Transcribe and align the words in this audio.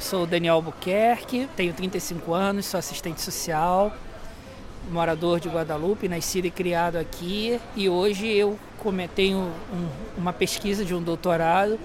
Sou 0.00 0.26
Daniel 0.26 0.54
Albuquerque, 0.54 1.46
tenho 1.54 1.74
35 1.74 2.32
anos, 2.32 2.64
sou 2.64 2.78
assistente 2.78 3.20
social, 3.20 3.94
morador 4.90 5.38
de 5.38 5.48
Guadalupe, 5.48 6.08
nascido 6.08 6.46
e 6.46 6.50
criado 6.50 6.96
aqui. 6.96 7.60
E 7.76 7.86
hoje 7.86 8.26
eu 8.26 8.58
tenho 9.14 9.38
um, 9.38 9.88
uma 10.16 10.32
pesquisa 10.32 10.86
de 10.86 10.94
um 10.94 11.02
doutorado, 11.02 11.78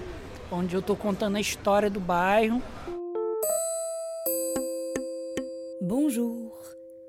onde 0.50 0.74
eu 0.74 0.80
estou 0.80 0.96
contando 0.96 1.36
a 1.36 1.40
história 1.40 1.90
do 1.90 2.00
bairro. 2.00 2.62
Bonjour 5.82 6.50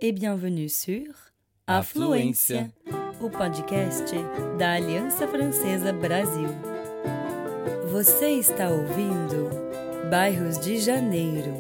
et 0.02 0.12
bienvenue 0.12 0.70
sur 0.70 1.16
Afluência, 1.66 2.70
o 3.22 3.30
podcast 3.30 4.14
da 4.58 4.74
Aliança 4.74 5.26
Francesa 5.26 5.94
Brasil. 5.94 6.50
Você 7.90 8.32
está 8.32 8.68
ouvindo 8.68 9.67
Bairros 10.10 10.58
de 10.60 10.80
Janeiro. 10.80 11.54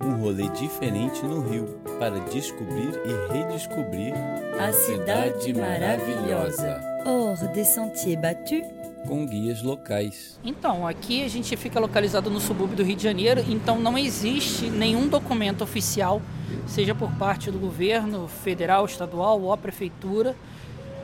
Um 0.00 0.16
rolê 0.22 0.48
diferente 0.48 1.22
no 1.22 1.46
Rio 1.46 1.78
para 1.98 2.18
descobrir 2.20 2.94
e 3.04 3.32
redescobrir 3.32 4.14
a 4.58 4.72
cidade 4.72 5.52
maravilhosa. 5.52 6.80
Hors 7.04 7.46
des 7.48 7.66
sentiers 7.66 8.18
battus 8.18 8.62
com 9.06 9.26
guias 9.26 9.62
locais. 9.62 10.40
Então, 10.42 10.86
aqui 10.86 11.22
a 11.22 11.28
gente 11.28 11.54
fica 11.54 11.78
localizado 11.78 12.30
no 12.30 12.40
subúrbio 12.40 12.78
do 12.78 12.82
Rio 12.82 12.96
de 12.96 13.02
Janeiro, 13.02 13.44
então 13.46 13.78
não 13.78 13.98
existe 13.98 14.70
nenhum 14.70 15.06
documento 15.06 15.62
oficial, 15.62 16.22
seja 16.66 16.94
por 16.94 17.12
parte 17.12 17.50
do 17.50 17.58
governo 17.58 18.26
federal, 18.26 18.86
estadual 18.86 19.38
ou 19.38 19.52
a 19.52 19.56
prefeitura, 19.58 20.34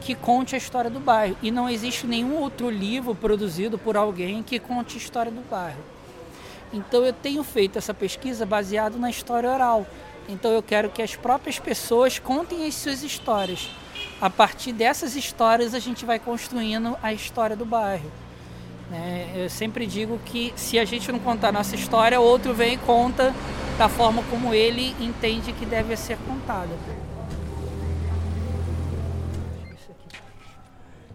que 0.00 0.14
conte 0.14 0.54
a 0.54 0.58
história 0.58 0.88
do 0.88 1.00
bairro. 1.00 1.36
E 1.42 1.50
não 1.50 1.68
existe 1.68 2.06
nenhum 2.06 2.36
outro 2.36 2.70
livro 2.70 3.14
produzido 3.14 3.76
por 3.76 3.94
alguém 3.94 4.42
que 4.42 4.58
conte 4.58 4.94
a 4.94 4.98
história 4.98 5.30
do 5.30 5.42
bairro. 5.50 5.93
Então 6.72 7.04
eu 7.04 7.12
tenho 7.12 7.42
feito 7.44 7.78
essa 7.78 7.94
pesquisa 7.94 8.44
baseado 8.44 8.98
na 8.98 9.10
história 9.10 9.50
oral. 9.50 9.86
Então 10.28 10.50
eu 10.50 10.62
quero 10.62 10.88
que 10.90 11.02
as 11.02 11.14
próprias 11.14 11.58
pessoas 11.58 12.18
contem 12.18 12.66
as 12.66 12.74
suas 12.74 13.02
histórias. 13.02 13.70
A 14.20 14.30
partir 14.30 14.72
dessas 14.72 15.16
histórias 15.16 15.74
a 15.74 15.78
gente 15.78 16.04
vai 16.04 16.18
construindo 16.18 16.96
a 17.02 17.12
história 17.12 17.54
do 17.54 17.64
bairro. 17.64 18.10
Né? 18.90 19.32
Eu 19.34 19.50
sempre 19.50 19.86
digo 19.86 20.18
que 20.24 20.52
se 20.56 20.78
a 20.78 20.84
gente 20.84 21.10
não 21.10 21.18
contar 21.18 21.48
a 21.48 21.52
nossa 21.52 21.74
história, 21.74 22.20
outro 22.20 22.54
vem 22.54 22.74
e 22.74 22.78
conta 22.78 23.34
da 23.78 23.88
forma 23.88 24.22
como 24.24 24.54
ele 24.54 24.94
entende 25.00 25.52
que 25.52 25.66
deve 25.66 25.96
ser 25.96 26.16
contada. 26.18 26.70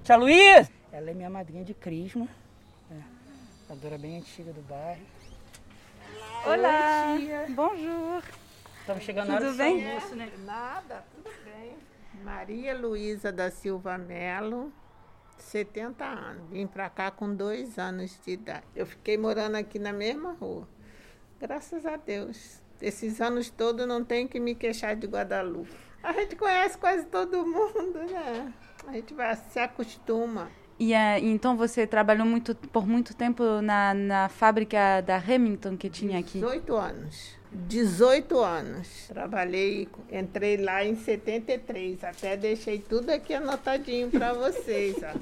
Tia 0.03 0.17
Luiz! 0.17 0.69
Ela 0.91 1.11
é 1.11 1.13
minha 1.13 1.30
madrinha 1.30 1.63
de 1.63 1.73
crisma, 1.73 2.28
é, 2.91 3.75
dora 3.75 3.97
bem 3.97 4.17
antiga 4.17 4.52
do 4.52 4.61
bairro. 4.61 5.02
Olá, 6.45 7.17
bonjour. 7.49 8.23
Estamos 8.80 9.03
chegando 9.03 9.38
tudo 9.38 9.53
bem? 9.58 9.88
Almoço, 9.88 10.16
né? 10.16 10.31
Nada, 10.45 11.03
tudo 11.16 11.30
bem. 11.44 11.75
Maria 12.23 12.77
Luísa 12.77 13.31
da 13.31 13.52
Silva 13.52 13.97
Melo, 13.97 14.72
70 15.38 16.05
anos. 16.05 16.50
Vim 16.50 16.67
para 16.67 16.89
cá 16.89 17.11
com 17.11 17.35
dois 17.35 17.77
anos 17.77 18.19
de 18.23 18.31
idade. 18.31 18.66
Eu 18.75 18.85
fiquei 18.85 19.17
morando 19.17 19.55
aqui 19.55 19.77
na 19.77 19.91
mesma 19.91 20.33
rua. 20.33 20.67
Graças 21.39 21.85
a 21.85 21.97
Deus. 21.97 22.61
Esses 22.81 23.19
anos 23.19 23.50
todos 23.50 23.85
não 23.88 24.03
tenho 24.03 24.27
que 24.27 24.39
me 24.39 24.55
queixar 24.55 24.95
de 24.95 25.07
Guadalupe. 25.07 25.72
A 26.02 26.13
gente 26.13 26.35
conhece 26.35 26.77
quase 26.77 27.05
todo 27.07 27.45
mundo, 27.45 28.00
né? 28.09 28.53
A 28.88 28.94
gente 28.94 29.13
vai, 29.13 29.35
se 29.35 29.59
acostuma. 29.59 30.50
E 30.80 30.94
uh, 30.94 31.19
então 31.22 31.58
você 31.58 31.85
trabalhou 31.85 32.25
muito, 32.25 32.55
por 32.55 32.88
muito 32.88 33.13
tempo 33.13 33.44
na, 33.61 33.94
na 33.94 34.30
fábrica 34.30 35.02
da 35.02 35.17
Remington 35.17 35.75
que 35.75 35.89
tinha 35.89 36.17
aqui? 36.17 36.39
18 36.39 36.75
anos. 36.75 37.35
18 37.52 38.39
anos. 38.39 38.88
Trabalhei, 39.09 39.89
entrei 40.09 40.55
lá 40.55 40.85
em 40.85 40.95
73. 40.95 42.02
Até 42.05 42.38
deixei 42.38 42.80
tudo 42.80 43.09
aqui 43.09 43.33
anotadinho 43.33 44.09
para 44.09 44.31
vocês. 44.34 44.95
Ó. 45.03 45.19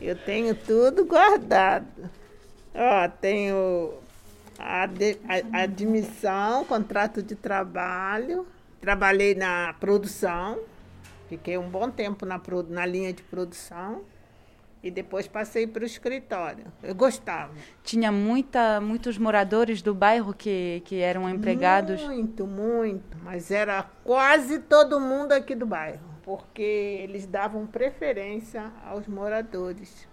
Eu 0.00 0.16
tenho 0.16 0.56
tudo 0.56 1.04
guardado. 1.04 2.10
Ó, 2.74 3.08
tenho 3.20 3.94
a, 4.58 4.86
de, 4.86 5.18
a, 5.28 5.58
a 5.58 5.62
admissão, 5.62 6.64
contrato 6.64 7.22
de 7.22 7.36
trabalho. 7.36 8.44
Trabalhei 8.80 9.36
na 9.36 9.72
produção. 9.78 10.58
Fiquei 11.28 11.56
um 11.56 11.68
bom 11.68 11.88
tempo 11.88 12.26
na, 12.26 12.40
na 12.68 12.84
linha 12.84 13.12
de 13.12 13.22
produção 13.22 14.02
e 14.82 14.90
depois 14.90 15.28
passei 15.28 15.66
para 15.66 15.82
o 15.82 15.86
escritório. 15.86 16.64
Eu 16.82 16.94
gostava. 16.94 17.52
Tinha 17.84 18.10
muita, 18.10 18.80
muitos 18.80 19.16
moradores 19.16 19.80
do 19.80 19.94
bairro 19.94 20.34
que, 20.34 20.82
que 20.84 21.00
eram 21.00 21.28
empregados? 21.28 22.02
Muito, 22.02 22.46
muito. 22.46 23.16
Mas 23.22 23.50
era 23.50 23.84
quase 24.02 24.58
todo 24.58 24.98
mundo 24.98 25.32
aqui 25.32 25.54
do 25.54 25.66
bairro, 25.66 26.00
porque 26.24 26.62
eles 27.02 27.26
davam 27.26 27.66
preferência 27.66 28.72
aos 28.84 29.06
moradores. 29.06 30.08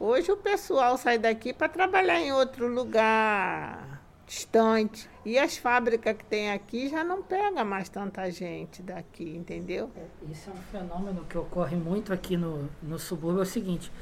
Hoje 0.00 0.32
o 0.32 0.36
pessoal 0.36 0.98
sai 0.98 1.16
daqui 1.16 1.52
para 1.52 1.68
trabalhar 1.68 2.18
em 2.18 2.32
outro 2.32 2.66
lugar 2.66 3.91
distante. 4.32 5.10
E 5.26 5.38
as 5.38 5.58
fábricas 5.58 6.16
que 6.16 6.24
tem 6.24 6.50
aqui 6.50 6.88
já 6.88 7.04
não 7.04 7.22
pega 7.22 7.62
mais 7.62 7.90
tanta 7.90 8.30
gente 8.30 8.82
daqui, 8.82 9.36
entendeu? 9.36 9.90
Isso 10.30 10.48
é 10.48 10.52
um 10.52 10.62
fenômeno 10.80 11.24
que 11.28 11.36
ocorre 11.36 11.76
muito 11.76 12.12
aqui 12.14 12.36
no, 12.36 12.68
no 12.82 12.98
subúrbio, 12.98 13.40
é 13.40 13.42
o 13.42 13.46
seguinte, 13.46 13.92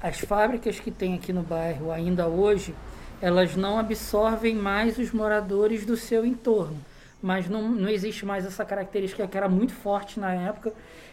as 0.00 0.18
fábricas 0.18 0.80
que 0.80 0.90
tem 0.90 1.14
aqui 1.14 1.34
no 1.34 1.42
bairro 1.42 1.92
ainda 1.92 2.26
hoje, 2.26 2.74
elas 3.20 3.54
não 3.54 3.78
absorvem 3.78 4.54
mais 4.54 4.96
os 4.98 5.12
moradores 5.12 5.84
do 5.84 5.96
seu 5.96 6.24
entorno. 6.24 6.78
Mas 7.22 7.48
não, 7.48 7.68
não 7.70 7.88
existe 7.88 8.24
mais 8.24 8.44
essa 8.44 8.64
característica 8.64 9.26
que 9.26 9.36
era 9.36 9.48
muito 9.48 9.72
forte 9.72 10.18
na 10.18 10.32
época, 10.34 10.72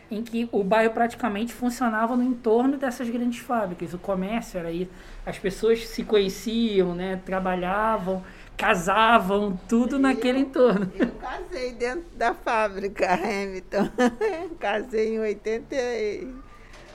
em 0.09 0.21
que 0.21 0.49
o 0.51 0.61
bairro 0.61 0.93
praticamente 0.93 1.53
funcionava 1.53 2.17
no 2.17 2.23
entorno 2.23 2.77
dessas 2.77 3.09
grandes 3.09 3.39
fábricas. 3.39 3.93
O 3.93 3.97
comércio 3.97 4.59
era 4.59 4.67
aí, 4.67 4.89
as 5.25 5.39
pessoas 5.39 5.87
se 5.87 6.03
conheciam, 6.03 6.93
né, 6.93 7.21
trabalhavam, 7.25 8.21
casavam, 8.61 9.59
tudo 9.67 9.97
naquele 9.97 10.41
entorno. 10.41 10.91
Eu 10.95 11.09
casei 11.13 11.73
dentro 11.73 12.15
da 12.15 12.35
fábrica 12.35 13.11
Hamilton. 13.11 13.89
casei 14.61 15.15
em 15.15 15.19
80, 15.19 15.75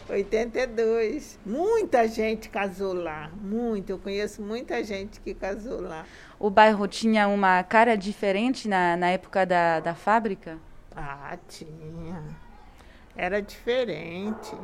82. 0.09 1.41
Muita 1.45 2.07
gente 2.07 2.49
casou 2.49 2.95
lá, 2.95 3.33
muito. 3.41 3.91
Eu 3.91 3.99
conheço 3.99 4.41
muita 4.41 4.85
gente 4.85 5.21
que 5.21 5.35
casou 5.35 5.81
lá. 5.81 6.07
O 6.39 6.49
bairro 6.49 6.87
tinha 6.87 7.27
uma 7.27 7.65
cara 7.65 7.97
diferente 7.97 8.69
na, 8.69 8.97
na 8.97 9.11
época 9.11 9.45
da, 9.45 9.81
da 9.81 9.95
fábrica? 9.97 10.59
Ah, 10.95 11.37
tinha. 11.49 12.23
Era 13.17 13.43
diferente 13.43 14.55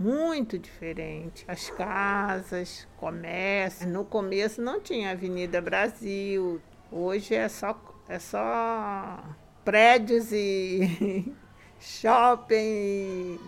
muito 0.00 0.58
diferente. 0.58 1.44
As 1.46 1.68
casas, 1.68 2.88
comércio. 2.96 3.86
No 3.86 4.02
começo 4.02 4.62
não 4.62 4.80
tinha 4.80 5.10
Avenida 5.10 5.60
Brasil. 5.60 6.58
Hoje 6.90 7.34
é 7.34 7.46
só, 7.50 7.78
é 8.08 8.18
só 8.18 9.22
prédios 9.62 10.32
e 10.32 11.30
shopping. 11.78 13.38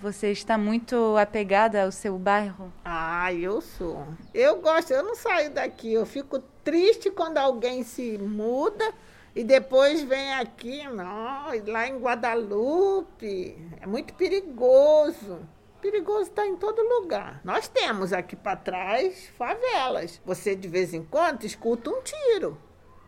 Você 0.00 0.30
está 0.30 0.56
muito 0.56 1.16
apegada 1.18 1.84
ao 1.84 1.92
seu 1.92 2.18
bairro? 2.18 2.72
Ah, 2.84 3.30
eu 3.34 3.60
sou. 3.60 4.06
Eu 4.32 4.62
gosto, 4.62 4.92
eu 4.92 5.02
não 5.02 5.14
saio 5.14 5.50
daqui. 5.50 5.92
Eu 5.92 6.06
fico 6.06 6.38
triste 6.64 7.10
quando 7.10 7.36
alguém 7.36 7.82
se 7.82 8.16
muda 8.16 8.94
e 9.36 9.44
depois 9.44 10.02
vem 10.02 10.32
aqui, 10.34 10.84
não, 10.84 11.48
lá 11.66 11.86
em 11.86 11.98
Guadalupe. 11.98 13.58
É 13.80 13.86
muito 13.86 14.14
perigoso. 14.14 15.40
Perigoso 15.80 16.22
está 16.22 16.46
em 16.46 16.56
todo 16.56 16.82
lugar. 16.82 17.40
Nós 17.44 17.68
temos 17.68 18.12
aqui 18.12 18.34
para 18.34 18.56
trás 18.56 19.28
favelas. 19.38 20.20
Você 20.24 20.56
de 20.56 20.66
vez 20.66 20.92
em 20.92 21.04
quando 21.04 21.44
escuta 21.44 21.88
um 21.90 22.02
tiro. 22.02 22.58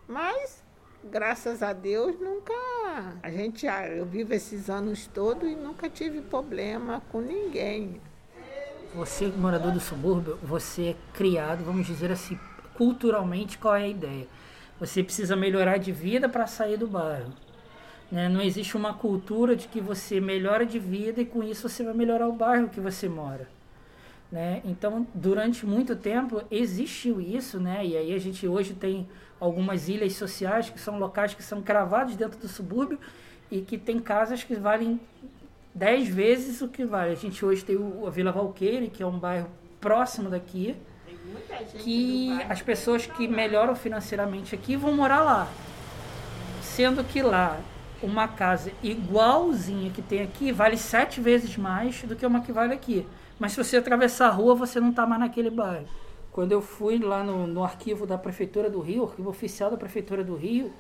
Mas, 0.07 0.63
graças 1.05 1.63
a 1.63 1.73
Deus, 1.73 2.19
nunca. 2.21 2.55
A 3.23 3.31
gente, 3.31 3.67
ah, 3.67 3.89
eu 3.89 4.07
vivo 4.07 4.35
esses 4.35 4.71
anos 4.71 5.07
todos 5.09 5.51
e 5.51 5.57
nunca 5.57 5.89
tive 5.89 6.21
problema 6.21 7.03
com 7.11 7.21
ninguém. 7.21 8.01
Você, 8.95 9.27
morador 9.27 9.73
do 9.73 9.81
subúrbio, 9.81 10.39
você 10.43 10.91
é 10.91 10.97
criado, 11.13 11.65
vamos 11.65 11.87
dizer 11.87 12.11
assim, 12.11 12.39
culturalmente, 12.75 13.59
qual 13.59 13.77
é 13.77 13.83
a 13.83 13.89
ideia? 13.89 14.27
Você 14.81 15.03
precisa 15.03 15.37
melhorar 15.37 15.77
de 15.77 15.93
vida 15.93 16.29
para 16.29 16.47
sair 16.47 16.77
do 16.77 16.87
bairro. 16.87 17.33
Né? 18.11 18.29
Não 18.29 18.41
existe 18.41 18.77
uma 18.77 18.93
cultura 18.93 19.55
de 19.55 19.69
que 19.69 19.81
você 19.81 20.21
melhora 20.21 20.67
de 20.67 20.79
vida 20.79 21.21
e 21.21 21.25
com 21.25 21.43
isso 21.43 21.69
você 21.69 21.85
vai 21.85 21.95
melhorar 21.95 22.29
o 22.29 22.33
bairro 22.33 22.69
que 22.69 22.81
você 22.81 23.09
mora. 23.09 23.49
Né? 24.31 24.61
Então, 24.65 25.07
durante 25.15 25.65
muito 25.67 25.95
tempo 25.97 26.43
existiu 26.51 27.21
isso, 27.21 27.59
né? 27.59 27.85
E 27.85 27.97
aí 27.97 28.15
a 28.15 28.19
gente 28.19 28.47
hoje 28.47 28.75
tem 28.75 29.09
algumas 29.41 29.89
ilhas 29.89 30.13
sociais 30.13 30.71
que 30.71 30.81
são 30.81 30.99
locais 30.99 31.35
que 31.35 31.43
são 31.43 31.61
cravados 31.63 32.15
dentro 32.15 32.39
do 32.39 32.47
subúrbio 32.47 32.99
e 33.51 33.61
que 33.61 33.77
tem 33.77 33.99
casas 33.99 34.45
que 34.45 34.55
valem 34.55 35.01
dez 35.75 36.09
vezes 36.09 36.61
o 36.61 36.69
que 36.69 36.85
vale. 36.85 37.13
A 37.13 37.17
gente 37.17 37.45
hoje 37.45 37.65
tem 37.65 37.77
o, 37.77 38.07
a 38.07 38.11
Vila 38.11 38.31
Valqueire, 38.31 38.89
que 38.89 39.03
é 39.03 39.07
um 39.07 39.19
bairro 39.19 39.49
próximo 39.81 40.31
daqui, 40.31 40.77
que 41.79 42.31
as 42.49 42.63
pessoas 42.63 43.07
que 43.07 43.27
melhoram 43.27 43.75
financeiramente 43.75 44.55
aqui 44.55 44.77
vão 44.77 44.95
morar 44.95 45.23
lá. 45.23 45.49
Sendo 46.63 47.03
que 47.03 47.21
lá 47.21 47.59
uma 48.03 48.27
casa 48.29 48.73
igualzinha 48.83 49.91
que 49.91 50.03
tem 50.03 50.23
aqui 50.23 50.53
vale 50.53 50.77
sete 50.77 51.21
vezes 51.21 51.57
mais 51.57 52.03
do 52.03 52.17
que 52.17 52.25
uma 52.25 52.41
que 52.41 52.53
vale 52.53 52.73
aqui. 52.73 53.07
Mas 53.39 53.53
se 53.53 53.63
você 53.63 53.77
atravessar 53.77 54.29
a 54.29 54.31
rua, 54.31 54.55
você 54.55 54.81
não 54.81 54.91
está 54.91 55.07
mais 55.07 55.21
naquele 55.21 55.51
bairro. 55.51 55.87
Quando 56.33 56.53
eu 56.53 56.61
fui 56.61 56.99
lá 56.99 57.25
no, 57.25 57.47
no 57.47 57.65
arquivo 57.65 58.07
da 58.07 58.17
Prefeitura 58.17 58.71
do 58.71 58.81
Rio, 58.81 59.05
arquivo 59.05 59.31
oficial 59.31 59.71
da 59.71 59.77
Prefeitura 59.77 60.23
do 60.23 60.37
Rio, 60.37 60.73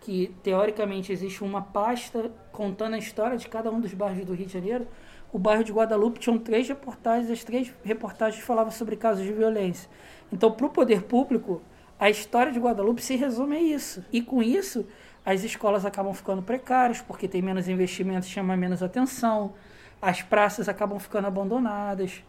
que 0.00 0.34
teoricamente 0.42 1.12
existe 1.12 1.42
uma 1.44 1.62
pasta 1.62 2.30
contando 2.50 2.94
a 2.94 2.98
história 2.98 3.36
de 3.36 3.48
cada 3.48 3.70
um 3.70 3.80
dos 3.80 3.94
bairros 3.94 4.24
do 4.24 4.34
Rio 4.34 4.46
de 4.46 4.52
Janeiro, 4.52 4.86
o 5.32 5.38
bairro 5.38 5.64
de 5.64 5.72
Guadalupe 5.72 6.20
tinham 6.20 6.38
três 6.38 6.68
reportagens, 6.68 7.30
as 7.30 7.42
três 7.42 7.72
reportagens 7.82 8.44
falavam 8.44 8.70
sobre 8.70 8.96
casos 8.96 9.24
de 9.24 9.32
violência. 9.32 9.88
Então, 10.30 10.52
para 10.52 10.66
o 10.66 10.70
poder 10.70 11.04
público, 11.04 11.62
a 11.98 12.10
história 12.10 12.52
de 12.52 12.58
Guadalupe 12.58 13.00
se 13.00 13.16
resume 13.16 13.56
a 13.56 13.62
isso. 13.62 14.04
E 14.12 14.20
com 14.20 14.42
isso, 14.42 14.84
as 15.24 15.44
escolas 15.44 15.84
acabam 15.84 16.12
ficando 16.12 16.42
precárias, 16.42 17.00
porque 17.00 17.28
tem 17.28 17.40
menos 17.40 17.68
investimentos, 17.68 18.28
chama 18.28 18.56
menos 18.56 18.82
atenção, 18.82 19.54
as 20.00 20.20
praças 20.20 20.68
acabam 20.68 20.98
ficando 20.98 21.28
abandonadas. 21.28 22.22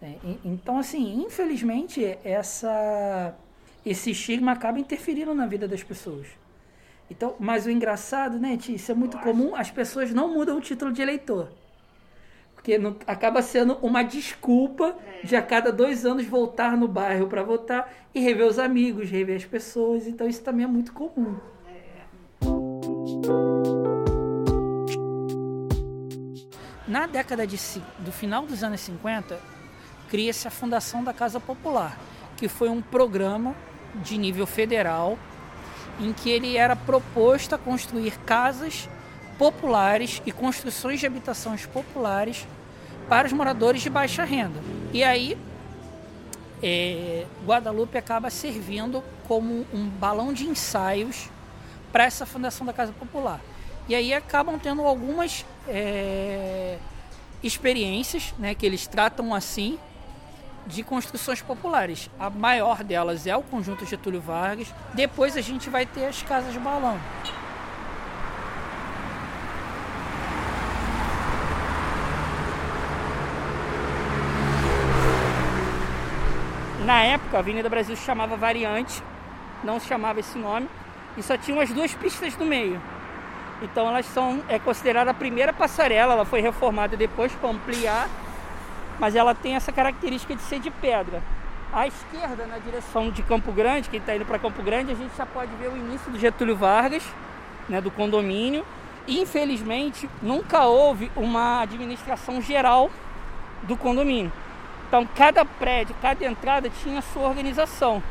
Né? 0.00 0.16
Então, 0.44 0.78
assim, 0.78 1.22
infelizmente, 1.22 2.18
essa, 2.24 3.34
esse 3.86 4.10
estigma 4.10 4.52
acaba 4.52 4.80
interferindo 4.80 5.32
na 5.32 5.46
vida 5.46 5.68
das 5.68 5.82
pessoas. 5.82 6.26
Então, 7.08 7.36
mas 7.38 7.66
o 7.66 7.70
engraçado, 7.70 8.38
né, 8.38 8.56
Tia, 8.56 8.74
isso 8.74 8.90
é 8.90 8.94
muito 8.94 9.18
comum, 9.18 9.54
as 9.54 9.70
pessoas 9.70 10.12
não 10.12 10.34
mudam 10.34 10.58
o 10.58 10.60
título 10.60 10.90
de 10.92 11.02
eleitor. 11.02 11.48
Porque 12.54 12.78
não, 12.78 12.96
acaba 13.06 13.42
sendo 13.42 13.76
uma 13.82 14.02
desculpa 14.02 14.96
de 15.22 15.36
a 15.36 15.42
cada 15.42 15.70
dois 15.70 16.06
anos 16.06 16.24
voltar 16.24 16.76
no 16.76 16.88
bairro 16.88 17.26
para 17.26 17.42
votar 17.42 17.92
e 18.14 18.20
rever 18.20 18.46
os 18.46 18.58
amigos, 18.58 19.10
rever 19.10 19.36
as 19.36 19.44
pessoas. 19.44 20.06
Então 20.06 20.28
isso 20.28 20.42
também 20.42 20.64
é 20.64 20.68
muito 20.68 20.92
comum. 20.92 21.36
Na 26.86 27.06
década 27.06 27.46
de, 27.46 27.56
do 28.00 28.12
final 28.12 28.44
dos 28.44 28.62
anos 28.62 28.80
50, 28.80 29.38
cria-se 30.08 30.46
a 30.46 30.50
Fundação 30.50 31.02
da 31.02 31.12
Casa 31.12 31.40
Popular, 31.40 31.98
que 32.36 32.48
foi 32.48 32.68
um 32.68 32.82
programa 32.82 33.54
de 33.94 34.18
nível 34.18 34.46
federal 34.46 35.18
em 36.00 36.12
que 36.12 36.30
ele 36.30 36.56
era 36.56 36.76
proposto 36.76 37.54
a 37.54 37.58
construir 37.58 38.18
casas 38.26 38.88
populares 39.38 40.22
e 40.26 40.32
construções 40.32 41.00
de 41.00 41.06
habitações 41.06 41.66
populares 41.66 42.46
para 43.08 43.26
os 43.26 43.32
moradores 43.32 43.82
de 43.82 43.90
baixa 43.90 44.24
renda. 44.24 44.60
E 44.92 45.02
aí, 45.02 45.36
é, 46.62 47.26
Guadalupe 47.46 47.96
acaba 47.98 48.30
servindo 48.30 49.02
como 49.26 49.66
um 49.72 49.88
balão 49.88 50.32
de 50.32 50.46
ensaios 50.46 51.28
para 51.92 52.04
essa 52.04 52.24
fundação 52.24 52.66
da 52.66 52.72
Casa 52.72 52.92
Popular. 52.92 53.40
E 53.88 53.94
aí 53.94 54.14
acabam 54.14 54.58
tendo 54.58 54.82
algumas 54.82 55.44
é, 55.68 56.78
experiências, 57.42 58.32
né, 58.38 58.54
que 58.54 58.64
eles 58.64 58.86
tratam 58.86 59.34
assim, 59.34 59.78
de 60.66 60.82
construções 60.82 61.42
populares. 61.42 62.08
A 62.18 62.30
maior 62.30 62.82
delas 62.84 63.26
é 63.26 63.36
o 63.36 63.42
conjunto 63.42 63.84
Getúlio 63.84 64.20
Vargas. 64.20 64.72
Depois 64.94 65.36
a 65.36 65.40
gente 65.40 65.68
vai 65.68 65.84
ter 65.84 66.06
as 66.06 66.22
casas 66.22 66.52
de 66.52 66.58
balão. 66.58 66.98
Na 76.84 77.02
época, 77.02 77.36
a 77.36 77.40
Avenida 77.40 77.68
Brasil 77.68 77.96
se 77.96 78.02
chamava 78.02 78.36
Variante, 78.36 79.02
não 79.62 79.78
se 79.78 79.86
chamava 79.86 80.18
esse 80.20 80.36
nome, 80.36 80.68
e 81.16 81.22
só 81.22 81.36
tinha 81.36 81.62
as 81.62 81.70
duas 81.70 81.94
pistas 81.94 82.36
no 82.36 82.46
meio. 82.46 82.80
Então 83.62 83.88
elas 83.88 84.06
são 84.06 84.42
é 84.48 84.58
considerada 84.58 85.10
a 85.10 85.14
primeira 85.14 85.52
passarela, 85.52 86.14
ela 86.14 86.24
foi 86.24 86.40
reformada 86.40 86.96
depois 86.96 87.32
para 87.32 87.50
ampliar, 87.50 88.08
mas 88.98 89.14
ela 89.14 89.34
tem 89.34 89.54
essa 89.54 89.70
característica 89.70 90.34
de 90.34 90.42
ser 90.42 90.58
de 90.58 90.70
pedra. 90.70 91.22
À 91.72 91.86
esquerda, 91.86 92.46
na 92.46 92.58
direção 92.58 93.10
de 93.10 93.22
Campo 93.22 93.50
Grande, 93.50 93.88
quem 93.88 93.98
está 93.98 94.14
indo 94.14 94.26
para 94.26 94.38
Campo 94.38 94.62
Grande, 94.62 94.92
a 94.92 94.94
gente 94.94 95.16
já 95.16 95.24
pode 95.24 95.50
ver 95.56 95.68
o 95.68 95.76
início 95.76 96.10
do 96.10 96.18
Getúlio 96.18 96.54
Vargas, 96.54 97.02
né, 97.68 97.80
do 97.80 97.90
condomínio. 97.90 98.64
Infelizmente, 99.08 100.08
nunca 100.20 100.66
houve 100.66 101.10
uma 101.16 101.62
administração 101.62 102.42
geral 102.42 102.90
do 103.62 103.76
condomínio. 103.76 104.30
Então, 104.86 105.08
cada 105.16 105.44
prédio, 105.46 105.96
cada 106.02 106.24
entrada 106.26 106.68
tinha 106.68 107.00
sua 107.00 107.28
organização. 107.28 108.02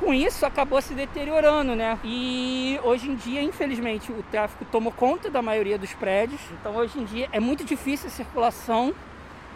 Com 0.00 0.14
isso, 0.14 0.46
acabou 0.46 0.80
se 0.80 0.94
deteriorando, 0.94 1.76
né? 1.76 1.98
E 2.02 2.80
hoje 2.82 3.10
em 3.10 3.14
dia, 3.14 3.42
infelizmente, 3.42 4.10
o 4.10 4.24
tráfico 4.30 4.64
tomou 4.64 4.90
conta 4.90 5.28
da 5.28 5.42
maioria 5.42 5.76
dos 5.76 5.92
prédios. 5.92 6.40
Então, 6.58 6.74
hoje 6.74 6.98
em 6.98 7.04
dia, 7.04 7.28
é 7.30 7.38
muito 7.38 7.62
difícil 7.62 8.08
a 8.08 8.10
circulação 8.10 8.94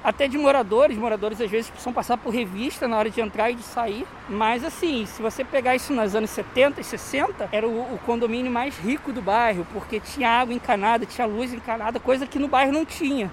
até 0.05 0.29
de 0.29 0.37
moradores. 0.37 0.99
Moradores 0.99 1.41
às 1.41 1.51
vezes 1.51 1.71
precisam 1.71 1.95
passar 1.95 2.19
por 2.19 2.29
revista 2.29 2.87
na 2.87 2.99
hora 2.99 3.09
de 3.09 3.23
entrar 3.23 3.51
e 3.51 3.55
de 3.55 3.63
sair. 3.63 4.07
Mas 4.29 4.63
assim, 4.63 5.07
se 5.07 5.23
você 5.23 5.43
pegar 5.43 5.75
isso 5.75 5.95
nos 5.95 6.15
anos 6.15 6.29
70 6.29 6.79
e 6.83 6.85
60, 6.85 7.49
era 7.51 7.67
o, 7.67 7.95
o, 7.95 7.99
condomínio 8.05 8.53
mais 8.53 8.77
rico 8.77 9.15
do 9.15 9.23
bairro, 9.23 9.67
porque 9.73 9.99
tinha 9.99 10.29
água 10.29 10.53
encanada, 10.53 11.07
tinha 11.07 11.27
luz 11.27 11.55
encanada, 11.55 11.99
coisa 11.99 12.27
que 12.27 12.39
no 12.39 12.49
bairro 12.49 12.71
não 12.71 12.85
tinha. 12.85 13.33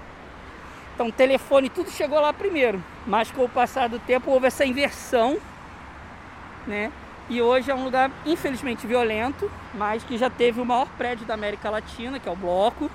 Então, 0.94 1.10
telefone, 1.10 1.68
tudo 1.68 1.90
chegou 1.90 2.18
lá 2.18 2.32
primeiro. 2.32 2.82
Mas 3.06 3.30
com 3.30 3.44
o 3.44 3.48
passar 3.50 3.90
do 3.90 3.98
tempo 3.98 4.30
houve 4.30 4.46
essa 4.46 4.64
inversão, 4.64 5.36
né? 6.66 6.90
E 7.28 7.40
hoje 7.40 7.70
é 7.70 7.74
um 7.74 7.84
lugar 7.84 8.10
infelizmente 8.26 8.86
violento, 8.86 9.50
mas 9.74 10.02
que 10.02 10.18
já 10.18 10.28
teve 10.28 10.60
o 10.60 10.64
maior 10.64 10.88
prédio 10.98 11.24
da 11.24 11.34
América 11.34 11.70
Latina, 11.70 12.18
que 12.18 12.28
é 12.28 12.32
o 12.32 12.36
Bloco. 12.36 12.90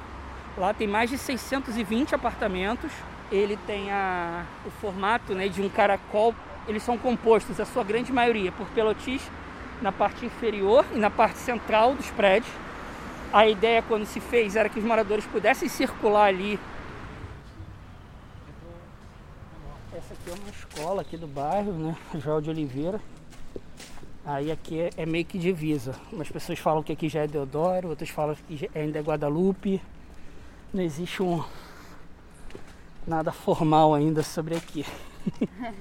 Lá 0.57 0.73
tem 0.73 0.87
mais 0.87 1.09
de 1.09 1.17
620 1.17 2.13
apartamentos. 2.13 2.91
Ele 3.31 3.57
tem 3.65 3.91
a, 3.91 4.43
o 4.65 4.69
formato 4.69 5.33
né, 5.33 5.47
de 5.47 5.61
um 5.61 5.69
caracol. 5.69 6.35
Eles 6.67 6.83
são 6.83 6.97
compostos, 6.97 7.59
a 7.59 7.65
sua 7.65 7.83
grande 7.83 8.11
maioria, 8.11 8.51
por 8.51 8.67
pelotis 8.67 9.21
na 9.81 9.91
parte 9.91 10.25
inferior 10.25 10.85
e 10.93 10.97
na 10.97 11.09
parte 11.09 11.37
central 11.37 11.93
dos 11.93 12.09
prédios. 12.11 12.51
A 13.31 13.47
ideia 13.47 13.81
quando 13.81 14.05
se 14.05 14.19
fez 14.19 14.55
era 14.55 14.69
que 14.69 14.79
os 14.79 14.85
moradores 14.85 15.25
pudessem 15.25 15.69
circular 15.69 16.25
ali 16.25 16.59
Essa 19.97 20.13
aqui 20.13 20.29
é 20.29 20.33
uma 20.33 20.49
escola 20.49 21.01
aqui 21.01 21.17
do 21.17 21.25
bairro, 21.25 21.73
né? 21.73 21.97
João 22.19 22.39
de 22.39 22.51
Oliveira. 22.51 23.01
Aí 24.27 24.51
aqui 24.51 24.81
é, 24.81 24.89
é, 24.97 25.05
meio 25.05 25.23
que 25.23 25.39
divisa. 25.39 25.95
Umas 26.11 26.27
pessoas 26.29 26.59
falam 26.59 26.83
que 26.83 26.91
aqui 26.91 27.07
já 27.07 27.21
é 27.21 27.27
Deodoro, 27.27 27.87
outras 27.87 28.09
falam 28.09 28.35
que 28.35 28.69
ainda 28.75 28.99
é 28.99 29.01
Guadalupe. 29.01 29.81
Não 30.73 30.83
existe 30.83 31.23
um 31.23 31.41
nada 33.07 33.31
formal 33.31 33.95
ainda 33.95 34.21
sobre 34.21 34.57
aqui. 34.57 34.85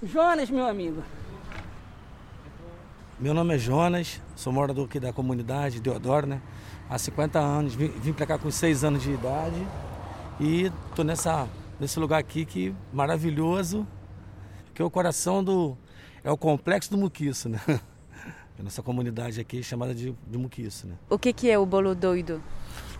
Jonas, 0.00 0.48
meu 0.48 0.64
amigo. 0.64 1.02
Meu 3.18 3.34
nome 3.34 3.56
é 3.56 3.58
Jonas, 3.58 4.22
sou 4.36 4.52
morador 4.52 4.86
aqui 4.86 5.00
da 5.00 5.12
comunidade 5.12 5.80
Deodoro, 5.80 6.28
né? 6.28 6.40
Há 6.88 6.96
50 6.96 7.40
anos, 7.40 7.74
vim, 7.74 7.88
vim 7.88 8.12
para 8.12 8.26
cá 8.26 8.38
com 8.38 8.48
6 8.48 8.84
anos 8.84 9.02
de 9.02 9.10
idade 9.10 9.66
e 10.38 10.70
tô 10.94 11.02
nessa 11.02 11.48
nesse 11.80 11.98
lugar 11.98 12.20
aqui 12.20 12.44
que 12.44 12.72
maravilhoso, 12.92 13.84
que 14.72 14.80
é 14.80 14.84
o 14.84 14.90
coração 14.90 15.42
do 15.42 15.76
é 16.26 16.30
o 16.30 16.36
complexo 16.36 16.90
do 16.90 16.98
Muquiço, 16.98 17.48
né? 17.48 17.60
A 18.58 18.62
nossa 18.62 18.82
comunidade 18.82 19.40
aqui 19.40 19.60
é 19.60 19.62
chamada 19.62 19.94
de, 19.94 20.12
de 20.26 20.38
Muquiço, 20.38 20.88
né? 20.88 20.94
O 21.08 21.16
que, 21.16 21.32
que 21.32 21.48
é 21.48 21.56
o 21.56 21.64
Bolo 21.64 21.94
Doido? 21.94 22.42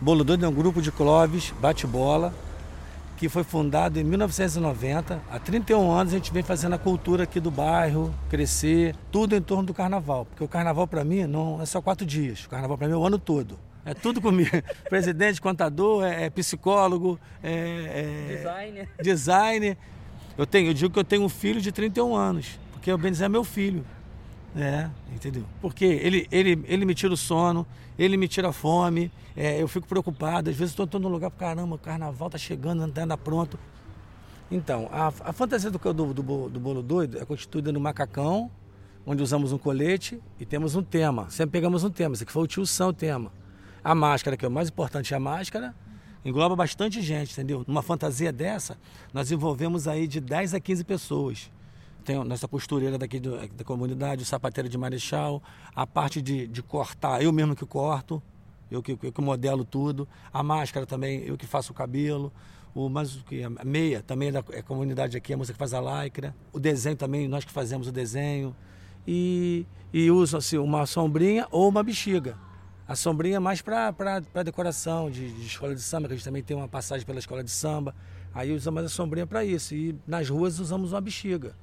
Bolo 0.01 0.23
Doido 0.23 0.45
é 0.45 0.49
um 0.49 0.53
grupo 0.53 0.81
de 0.81 0.93
Clóvis, 0.93 1.53
bate-bola, 1.59 2.33
que 3.17 3.29
foi 3.29 3.43
fundado 3.43 3.99
em 3.99 4.05
1990. 4.05 5.21
Há 5.29 5.39
31 5.41 5.91
anos 5.91 6.13
a 6.13 6.17
gente 6.19 6.33
vem 6.33 6.43
fazendo 6.43 6.75
a 6.75 6.79
cultura 6.79 7.25
aqui 7.25 7.41
do 7.41 7.51
bairro, 7.51 8.15
crescer, 8.29 8.95
tudo 9.11 9.35
em 9.35 9.43
torno 9.43 9.65
do 9.65 9.75
carnaval. 9.75 10.27
Porque 10.27 10.45
o 10.45 10.49
carnaval 10.49 10.87
para 10.87 11.03
mim 11.03 11.25
não 11.25 11.61
é 11.61 11.67
só 11.67 11.83
quatro 11.83 12.07
dias, 12.07 12.45
o 12.45 12.49
carnaval 12.49 12.79
para 12.79 12.87
mim 12.87 12.95
é 12.95 12.97
o 12.97 13.05
ano 13.05 13.19
todo. 13.19 13.59
É 13.85 13.93
tudo 13.93 14.21
comigo. 14.21 14.51
Presidente, 14.89 15.41
contador, 15.41 16.05
é, 16.05 16.27
é 16.27 16.31
psicólogo, 16.31 17.19
é, 17.43 18.29
é 18.29 18.37
designer. 18.37 18.89
designer. 19.03 19.79
Eu, 20.39 20.47
tenho, 20.47 20.69
eu 20.69 20.75
digo 20.75 20.93
que 20.93 20.99
eu 20.99 21.05
tenho 21.05 21.23
um 21.23 21.29
filho 21.29 21.61
de 21.61 21.73
31 21.73 22.15
anos, 22.15 22.61
porque 22.87 22.93
o 22.93 22.99
Benizé 22.99 23.25
é 23.25 23.29
meu 23.29 23.43
filho. 23.43 23.85
É, 24.55 24.89
entendeu? 25.13 25.43
Porque 25.61 25.85
ele, 25.85 26.29
ele, 26.31 26.65
ele 26.69 26.85
me 26.85 26.95
tira 26.95 27.13
o 27.13 27.17
sono, 27.17 27.67
ele 27.99 28.17
me 28.17 28.29
tira 28.29 28.51
a 28.51 28.53
fome, 28.53 29.11
é, 29.37 29.61
eu 29.61 29.67
fico 29.67 29.89
preocupado. 29.89 30.49
Às 30.51 30.57
vezes 30.57 30.79
estou 30.79 31.01
num 31.01 31.09
lugar, 31.09 31.33
caramba, 31.33 31.75
o 31.75 31.79
carnaval 31.79 32.31
tá 32.31 32.39
chegando, 32.39 32.87
não 32.87 33.03
anda 33.03 33.19
pronto. 33.19 33.59
Então, 34.53 34.89
a, 34.93 35.09
a 35.09 35.33
fantasia 35.33 35.69
do, 35.69 35.79
do, 35.79 36.15
do, 36.15 36.49
do 36.49 36.61
bolo 36.61 36.81
doido 36.81 37.19
é 37.19 37.25
constituída 37.25 37.73
no 37.73 37.81
macacão, 37.81 38.53
onde 39.05 39.21
usamos 39.21 39.51
um 39.51 39.59
colete 39.59 40.23
e 40.39 40.47
temos 40.47 40.77
um 40.77 40.83
tema. 40.83 41.29
Sempre 41.29 41.55
pegamos 41.55 41.83
um 41.83 41.91
tema. 41.91 42.15
Esse 42.15 42.23
aqui 42.23 42.31
foi 42.31 42.45
o 42.45 42.47
tio 42.47 42.65
São 42.65 42.91
o 42.91 42.93
tema. 42.93 43.33
A 43.83 43.97
máscara, 43.97 44.37
que 44.37 44.45
é 44.45 44.49
o 44.49 44.53
mais 44.53 44.69
importante, 44.69 45.13
é 45.13 45.17
a 45.17 45.21
máscara, 45.21 45.75
engloba 46.25 46.55
bastante 46.55 47.03
gente, 47.03 47.33
entendeu? 47.33 47.65
Numa 47.67 47.83
fantasia 47.83 48.33
dessa, 48.33 48.79
nós 49.13 49.33
envolvemos 49.33 49.89
aí 49.89 50.07
de 50.07 50.21
10 50.21 50.55
a 50.55 50.61
15 50.61 50.85
pessoas. 50.85 51.51
Tem 52.07 52.25
nossa 52.25 52.47
costureira 52.47 52.97
daqui 52.97 53.19
do, 53.19 53.37
da 53.49 53.65
comunidade, 53.65 54.23
o 54.23 54.27
sapateiro 54.27 54.69
de 54.69 54.79
Marechal, 54.79 55.43
a 55.75 55.85
parte 55.85 56.23
de, 56.23 56.47
de 56.47 56.63
cortar, 56.63 57.21
eu 57.21 57.33
mesmo 57.33 57.57
que 57.57 57.67
corto, 57.67 58.23
eu 58.71 58.81
que, 58.81 58.93
eu 59.03 59.13
que 59.13 59.21
modelo 59.21 59.65
tudo, 59.65 60.09
a 60.33 60.43
máscara 60.43 60.87
também, 60.87 61.25
eu 61.25 61.37
que 61.37 61.47
faço 61.47 61.73
o 61.73 61.75
cabelo, 61.75 62.33
o, 62.73 62.89
mas 62.89 63.17
o 63.17 63.25
que 63.25 63.43
a 63.43 63.65
meia 63.65 64.03
também 64.03 64.29
é 64.29 64.33
da 64.33 64.45
é 64.53 64.63
comunidade 64.63 65.17
aqui, 65.17 65.33
a 65.35 65.37
moça 65.37 65.53
que 65.53 65.59
faz 65.59 65.75
a 65.75 65.81
lycra, 65.81 66.35
o 66.53 66.61
desenho 66.61 66.97
também, 66.97 67.27
nós 67.27 67.45
que 67.45 67.51
fazemos 67.51 67.89
o 67.89 67.93
desenho, 67.93 68.55
e, 69.07 69.67
e 69.93 70.09
uso 70.11 70.37
assim, 70.37 70.59
uma 70.59 70.87
sombrinha 70.87 71.47
ou 71.51 71.69
uma 71.69 71.83
bexiga. 71.83 72.39
A 72.89 72.95
sombrinha 72.95 73.37
é 73.37 73.41
mais 73.41 73.61
para 73.61 74.23
decoração 74.45 75.11
de, 75.11 75.33
de, 75.33 75.47
escola 75.47 75.75
de 75.75 75.81
samba, 75.81 76.07
que 76.07 76.15
a 76.15 76.17
gente 76.17 76.25
também 76.25 76.43
tem 76.43 76.57
uma 76.57 76.69
passagem 76.69 77.05
pela 77.05 77.19
escola 77.19 77.43
de 77.43 77.51
samba. 77.51 77.93
Aí 78.33 78.53
usamos 78.53 78.85
a 78.85 78.89
sombrinha 78.89 79.27
para 79.27 79.45
isso. 79.45 79.75
E 79.75 79.97
nas 80.07 80.29
ruas 80.29 80.61
usamos 80.61 80.93
uma 80.93 81.01
bexiga. 81.01 81.57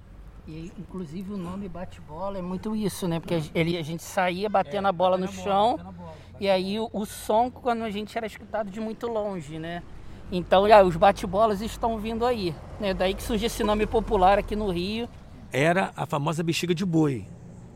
E, 0.47 0.71
inclusive 0.77 1.33
o 1.33 1.38
nome 1.38 1.69
bate-bola 1.69 2.38
é 2.38 2.41
muito 2.41 2.75
isso, 2.75 3.07
né? 3.07 3.19
Porque 3.19 3.41
ele, 3.55 3.77
a 3.77 3.81
gente 3.81 4.03
saía 4.03 4.50
batendo 4.50 4.88
é, 4.88 4.89
a 4.89 4.91
bola 4.91 5.17
no 5.17 5.27
chão 5.27 5.77
bola, 5.77 6.13
e 6.39 6.50
aí 6.50 6.79
o, 6.79 6.89
o, 6.91 7.05
som 7.05 7.50
quando 7.50 7.83
a 7.83 7.89
gente 7.89 8.17
era 8.17 8.27
escutado 8.27 8.69
de 8.69 8.81
muito 8.81 9.07
longe, 9.07 9.57
né? 9.57 9.81
Então 10.29 10.67
já, 10.67 10.83
os 10.83 10.97
bate-bolas 10.97 11.62
estão 11.62 11.97
vindo 11.97 12.25
aí. 12.25 12.53
Né? 12.79 12.93
Daí 12.93 13.13
que 13.13 13.23
surgiu 13.23 13.47
esse 13.47 13.63
nome 13.63 13.85
popular 13.85 14.38
aqui 14.38 14.55
no 14.55 14.69
Rio. 14.69 15.07
Era 15.51 15.93
a 15.95 16.05
famosa 16.05 16.43
bexiga 16.43 16.75
de 16.75 16.85
boi. 16.85 17.25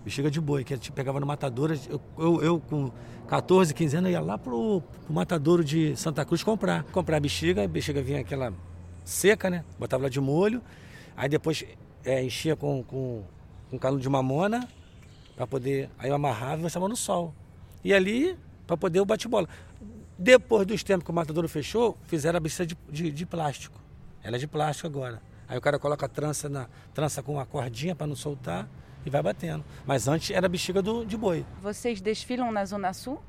Bexiga 0.04 0.30
de 0.30 0.42
boi, 0.42 0.64
que 0.64 0.74
a 0.74 0.78
gente 0.78 0.92
pegava 0.92 1.20
no 1.22 1.26
matadouro. 1.26 1.74
Eu, 1.90 2.02
eu, 2.18 2.42
eu 2.42 2.60
com 2.60 2.92
14, 3.28 3.74
15 3.74 3.98
anos, 3.98 4.12
ia 4.12 4.20
lá 4.20 4.38
pro, 4.38 4.82
pro 5.06 5.14
matadouro 5.14 5.64
de 5.64 5.96
Santa 5.96 6.26
Cruz 6.26 6.44
comprar. 6.44 6.84
Comprar 6.86 7.18
a 7.18 7.20
bexiga, 7.20 7.64
a 7.64 7.68
bexiga 7.68 8.02
vinha 8.02 8.20
aquela 8.20 8.52
seca, 9.06 9.50
né? 9.50 9.64
Botava 9.80 10.04
lá 10.04 10.10
de 10.10 10.20
molho. 10.20 10.62
Aí 11.16 11.30
depois 11.30 11.64
é, 12.04 12.24
enchia 12.24 12.56
com, 12.56 12.84
com, 12.84 13.24
com 13.70 13.78
caldo 13.78 14.00
de 14.00 14.10
mamona 14.10 14.68
para 15.36 15.46
poder. 15.46 15.90
Aí 15.98 16.10
eu 16.10 16.16
amarrava 16.16 16.60
e 16.60 16.64
lançava 16.64 16.88
no 16.88 16.96
sol. 16.96 17.34
E 17.84 17.94
ali, 17.94 18.38
para 18.66 18.76
poder 18.76 19.00
o 19.00 19.06
bate-bola. 19.06 19.48
Depois 20.18 20.66
dos 20.66 20.84
tempos 20.84 21.06
que 21.06 21.12
o 21.12 21.14
matador 21.14 21.48
fechou, 21.48 21.98
fizeram 22.06 22.38
a 22.38 22.40
bicicleta 22.40 22.76
de, 22.76 23.04
de, 23.04 23.12
de, 23.12 23.26
plástico. 23.26 23.80
Ela 24.24 24.36
é 24.36 24.40
de 24.40 24.48
plástico 24.48 24.88
agora. 24.88 25.22
Aí 25.48 25.58
o 25.58 25.62
cara 25.62 25.78
coloca 25.78 26.06
a 26.06 26.10
trança, 26.10 26.50
na, 26.50 26.68
trança 26.94 27.22
com 27.22 27.34
uma 27.34 27.46
cordinha 27.46 27.96
para 27.96 28.08
não 28.08 28.16
soltar 28.16 28.68
e 29.06 29.10
vai 29.10 29.22
batendo. 29.22 29.64
Mas 29.86 30.08
antes 30.08 30.32
era 30.32 30.50
bexiga 30.50 30.82
do, 30.82 31.06
de 31.06 31.16
boi. 31.16 31.46
Vocês 31.62 32.02
desfilam 32.02 32.52
na 32.52 32.66
Zona 32.66 32.94
Sul? 32.94 33.22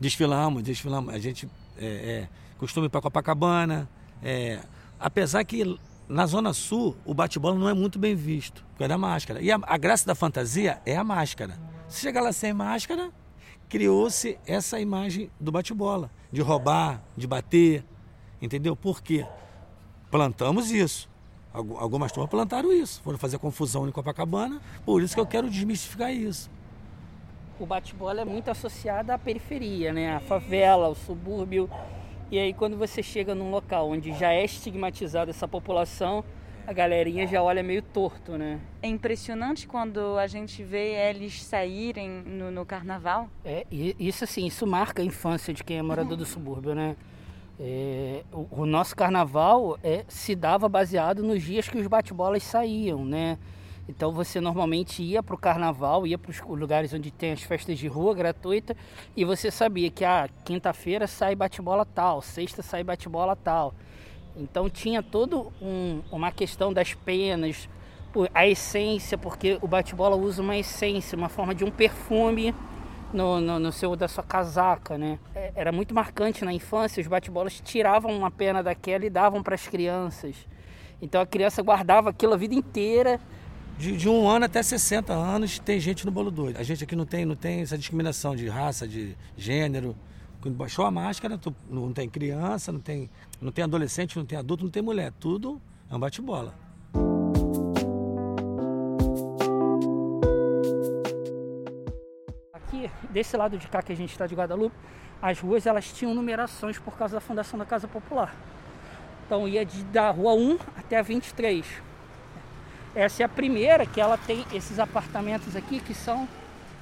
Desfilamos, 0.00 0.62
desfilamos. 0.62 1.12
A 1.12 1.18
gente 1.18 1.48
é, 1.76 1.86
é, 1.86 2.28
costuma 2.56 2.86
ir 2.86 2.88
para 2.88 3.00
Copacabana. 3.00 3.88
É, 4.22 4.60
apesar 4.98 5.44
que 5.44 5.78
na 6.08 6.26
Zona 6.26 6.52
Sul, 6.52 6.96
o 7.04 7.12
bate-bola 7.12 7.58
não 7.58 7.68
é 7.68 7.74
muito 7.74 7.98
bem 7.98 8.14
visto, 8.14 8.64
por 8.72 8.78
causa 8.78 8.88
da 8.88 8.98
máscara. 8.98 9.42
E 9.42 9.52
a, 9.52 9.58
a 9.62 9.76
graça 9.76 10.06
da 10.06 10.14
fantasia 10.14 10.80
é 10.86 10.96
a 10.96 11.04
máscara. 11.04 11.58
Se 11.86 12.00
chegar 12.00 12.22
lá 12.22 12.32
sem 12.32 12.52
máscara, 12.52 13.10
criou-se 13.68 14.38
essa 14.46 14.80
imagem 14.80 15.30
do 15.38 15.52
bate-bola, 15.52 16.10
de 16.32 16.40
roubar, 16.40 17.02
de 17.16 17.26
bater, 17.26 17.84
entendeu? 18.40 18.74
Por 18.74 19.02
quê? 19.02 19.26
Plantamos 20.10 20.70
isso. 20.70 21.08
Algumas 21.52 22.12
turmas 22.12 22.30
plantaram 22.30 22.72
isso, 22.72 23.02
foram 23.02 23.18
fazer 23.18 23.38
confusão 23.38 23.88
em 23.88 23.90
Copacabana, 23.90 24.60
por 24.84 25.02
isso 25.02 25.14
que 25.14 25.20
eu 25.20 25.26
quero 25.26 25.50
desmistificar 25.50 26.12
isso. 26.12 26.50
O 27.58 27.66
bate-bola 27.66 28.20
é 28.20 28.24
muito 28.24 28.50
associado 28.50 29.10
à 29.10 29.18
periferia, 29.18 29.92
né? 29.92 30.14
A 30.14 30.20
favela, 30.20 30.88
o 30.88 30.94
subúrbio 30.94 31.68
e 32.30 32.38
aí 32.38 32.52
quando 32.52 32.76
você 32.76 33.02
chega 33.02 33.34
num 33.34 33.50
local 33.50 33.90
onde 33.90 34.12
já 34.12 34.32
é 34.32 34.44
estigmatizada 34.44 35.30
essa 35.30 35.48
população, 35.48 36.24
a 36.66 36.72
galerinha 36.74 37.26
já 37.26 37.42
olha 37.42 37.62
meio 37.62 37.80
torto, 37.80 38.36
né? 38.36 38.60
É 38.82 38.88
impressionante 38.88 39.66
quando 39.66 40.18
a 40.18 40.26
gente 40.26 40.62
vê 40.62 40.92
eles 41.08 41.42
saírem 41.42 42.10
no, 42.10 42.50
no 42.50 42.66
carnaval. 42.66 43.30
É, 43.42 43.66
isso 43.70 44.24
assim, 44.24 44.44
isso 44.44 44.66
marca 44.66 45.00
a 45.00 45.04
infância 45.04 45.54
de 45.54 45.64
quem 45.64 45.78
é 45.78 45.82
morador 45.82 46.14
do 46.14 46.26
subúrbio, 46.26 46.74
né? 46.74 46.94
É, 47.58 48.22
o, 48.30 48.46
o, 48.50 48.66
nosso 48.66 48.94
carnaval 48.94 49.78
é, 49.82 50.04
se 50.08 50.36
dava 50.36 50.68
baseado 50.68 51.22
nos 51.22 51.42
dias 51.42 51.68
que 51.68 51.78
os 51.78 51.86
bate-bolas 51.86 52.42
saíam, 52.42 53.02
né? 53.04 53.38
Então 53.88 54.12
você 54.12 54.40
normalmente 54.40 55.02
ia 55.02 55.22
para 55.22 55.34
o 55.34 55.38
carnaval, 55.38 56.06
ia 56.06 56.18
para 56.18 56.30
os 56.30 56.40
lugares 56.40 56.92
onde 56.92 57.10
tem 57.10 57.32
as 57.32 57.42
festas 57.42 57.78
de 57.78 57.88
rua 57.88 58.14
gratuita 58.14 58.76
e 59.16 59.24
você 59.24 59.50
sabia 59.50 59.90
que 59.90 60.04
a 60.04 60.24
ah, 60.24 60.28
quinta-feira 60.44 61.06
sai 61.06 61.34
bate-bola 61.34 61.86
tal, 61.86 62.20
sexta 62.20 62.62
sai 62.62 62.84
bate-bola 62.84 63.34
tal. 63.34 63.74
Então 64.36 64.68
tinha 64.68 65.02
todo 65.02 65.50
um, 65.60 66.02
uma 66.12 66.30
questão 66.30 66.72
das 66.72 66.92
penas, 66.92 67.68
a 68.34 68.46
essência, 68.46 69.16
porque 69.16 69.58
o 69.62 69.66
bate-bola 69.66 70.16
usa 70.16 70.42
uma 70.42 70.56
essência, 70.56 71.16
uma 71.16 71.28
forma 71.28 71.54
de 71.54 71.64
um 71.64 71.70
perfume 71.70 72.54
no, 73.12 73.40
no, 73.40 73.58
no, 73.58 73.72
seu 73.72 73.96
da 73.96 74.06
sua 74.06 74.22
casaca, 74.22 74.98
né? 74.98 75.18
É, 75.34 75.52
era 75.54 75.72
muito 75.72 75.94
marcante 75.94 76.44
na 76.44 76.52
infância, 76.52 77.00
os 77.00 77.06
bate-bolas 77.06 77.60
tiravam 77.60 78.16
uma 78.16 78.30
pena 78.30 78.62
daquela 78.62 79.06
e 79.06 79.10
davam 79.10 79.42
para 79.42 79.54
as 79.54 79.66
crianças. 79.66 80.36
Então 81.00 81.20
a 81.20 81.26
criança 81.26 81.62
guardava 81.62 82.10
aquilo 82.10 82.34
a 82.34 82.36
vida 82.36 82.54
inteira 82.54 83.20
de, 83.78 83.96
de, 83.96 84.08
um 84.08 84.28
ano 84.28 84.44
até 84.44 84.60
60 84.60 85.12
anos 85.12 85.60
tem 85.60 85.78
gente 85.78 86.04
no 86.04 86.10
bolo 86.10 86.32
doido. 86.32 86.58
A 86.58 86.64
gente 86.64 86.82
aqui 86.82 86.96
não 86.96 87.06
tem, 87.06 87.24
não 87.24 87.36
tem 87.36 87.60
essa 87.60 87.78
discriminação 87.78 88.34
de 88.34 88.48
raça, 88.48 88.88
de 88.88 89.16
gênero. 89.36 89.96
Quando 90.40 90.56
baixou 90.56 90.84
a 90.84 90.90
máscara, 90.90 91.38
tu, 91.38 91.54
não 91.70 91.92
tem 91.92 92.08
criança, 92.08 92.72
não 92.72 92.80
tem, 92.80 93.08
não 93.40 93.52
tem 93.52 93.62
adolescente, 93.62 94.16
não 94.16 94.26
tem 94.26 94.36
adulto, 94.36 94.64
não 94.64 94.70
tem 94.70 94.82
mulher. 94.82 95.12
Tudo 95.20 95.62
é 95.88 95.94
um 95.94 96.00
bate-bola. 96.00 96.54
Aqui, 102.52 102.90
desse 103.10 103.36
lado 103.36 103.56
de 103.56 103.68
cá 103.68 103.80
que 103.80 103.92
a 103.92 103.96
gente 103.96 104.10
está 104.10 104.26
de 104.26 104.34
Guadalupe, 104.34 104.74
as 105.22 105.38
ruas 105.38 105.66
elas 105.66 105.92
tinham 105.92 106.14
numerações 106.14 106.80
por 106.80 106.96
causa 106.96 107.14
da 107.14 107.20
fundação 107.20 107.56
da 107.56 107.64
Casa 107.64 107.86
Popular. 107.86 108.34
Então 109.24 109.46
ia 109.46 109.64
de, 109.64 109.84
da 109.84 110.10
rua 110.10 110.34
1 110.34 110.58
até 110.76 110.98
a 110.98 111.02
23 111.02 111.87
essa 112.98 113.22
é 113.22 113.26
a 113.26 113.28
primeira 113.28 113.86
que 113.86 114.00
ela 114.00 114.18
tem 114.18 114.44
esses 114.52 114.80
apartamentos 114.80 115.54
aqui 115.54 115.78
que 115.78 115.94
são 115.94 116.26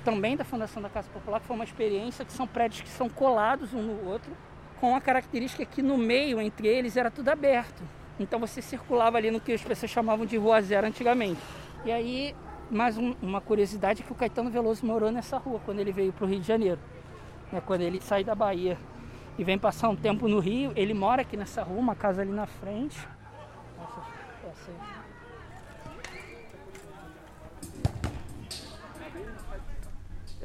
também 0.03 0.35
da 0.35 0.45
Fundação 0.45 0.81
da 0.81 0.89
Casa 0.89 1.11
Popular, 1.13 1.41
que 1.41 1.47
foi 1.47 1.55
uma 1.55 1.65
experiência 1.65 2.25
que 2.25 2.33
são 2.33 2.47
prédios 2.47 2.81
que 2.81 2.89
são 2.89 3.07
colados 3.07 3.75
um 3.75 3.83
no 3.83 4.09
outro, 4.09 4.33
com 4.81 4.97
a 4.97 5.01
característica 5.01 5.63
que 5.67 5.83
no 5.83 5.99
meio 5.99 6.41
entre 6.41 6.69
eles 6.69 6.97
era 6.97 7.11
tudo 7.11 7.29
aberto. 7.29 7.83
Então 8.19 8.41
você 8.41 8.63
circulava 8.63 9.19
ali 9.19 9.31
no 9.31 9.39
que 9.39 9.53
as 9.53 9.61
pessoas 9.61 9.91
chamavam 9.91 10.25
de 10.25 10.39
Rua 10.39 10.63
Zero 10.63 10.87
antigamente. 10.87 11.41
E 11.85 11.93
aí, 11.93 12.35
mais 12.71 12.97
um, 12.97 13.15
uma 13.21 13.43
curiosidade 13.43 14.03
que 14.03 14.11
o 14.11 14.15
Caetano 14.15 14.49
Veloso 14.49 14.87
morou 14.87 15.13
nessa 15.13 15.37
rua 15.37 15.61
quando 15.67 15.81
ele 15.81 15.93
veio 15.93 16.15
para 16.15 16.25
o 16.25 16.29
Rio 16.29 16.41
de 16.41 16.47
Janeiro. 16.47 16.81
Né, 17.53 17.61
quando 17.67 17.83
ele 17.83 18.01
sai 18.01 18.25
da 18.25 18.35
Bahia 18.35 18.79
e 19.37 19.45
vem 19.45 19.59
passar 19.59 19.91
um 19.91 19.97
tempo 19.97 20.27
no 20.29 20.39
Rio, 20.39 20.73
ele 20.77 20.95
mora 20.95 21.21
aqui 21.21 21.37
nessa 21.37 21.63
rua, 21.63 21.79
uma 21.79 21.95
casa 21.95 22.23
ali 22.23 22.33
na 22.33 22.47
frente. 22.47 23.07
Nossa, 23.77 24.01
essa 24.51 24.71
aí. 24.71 25.06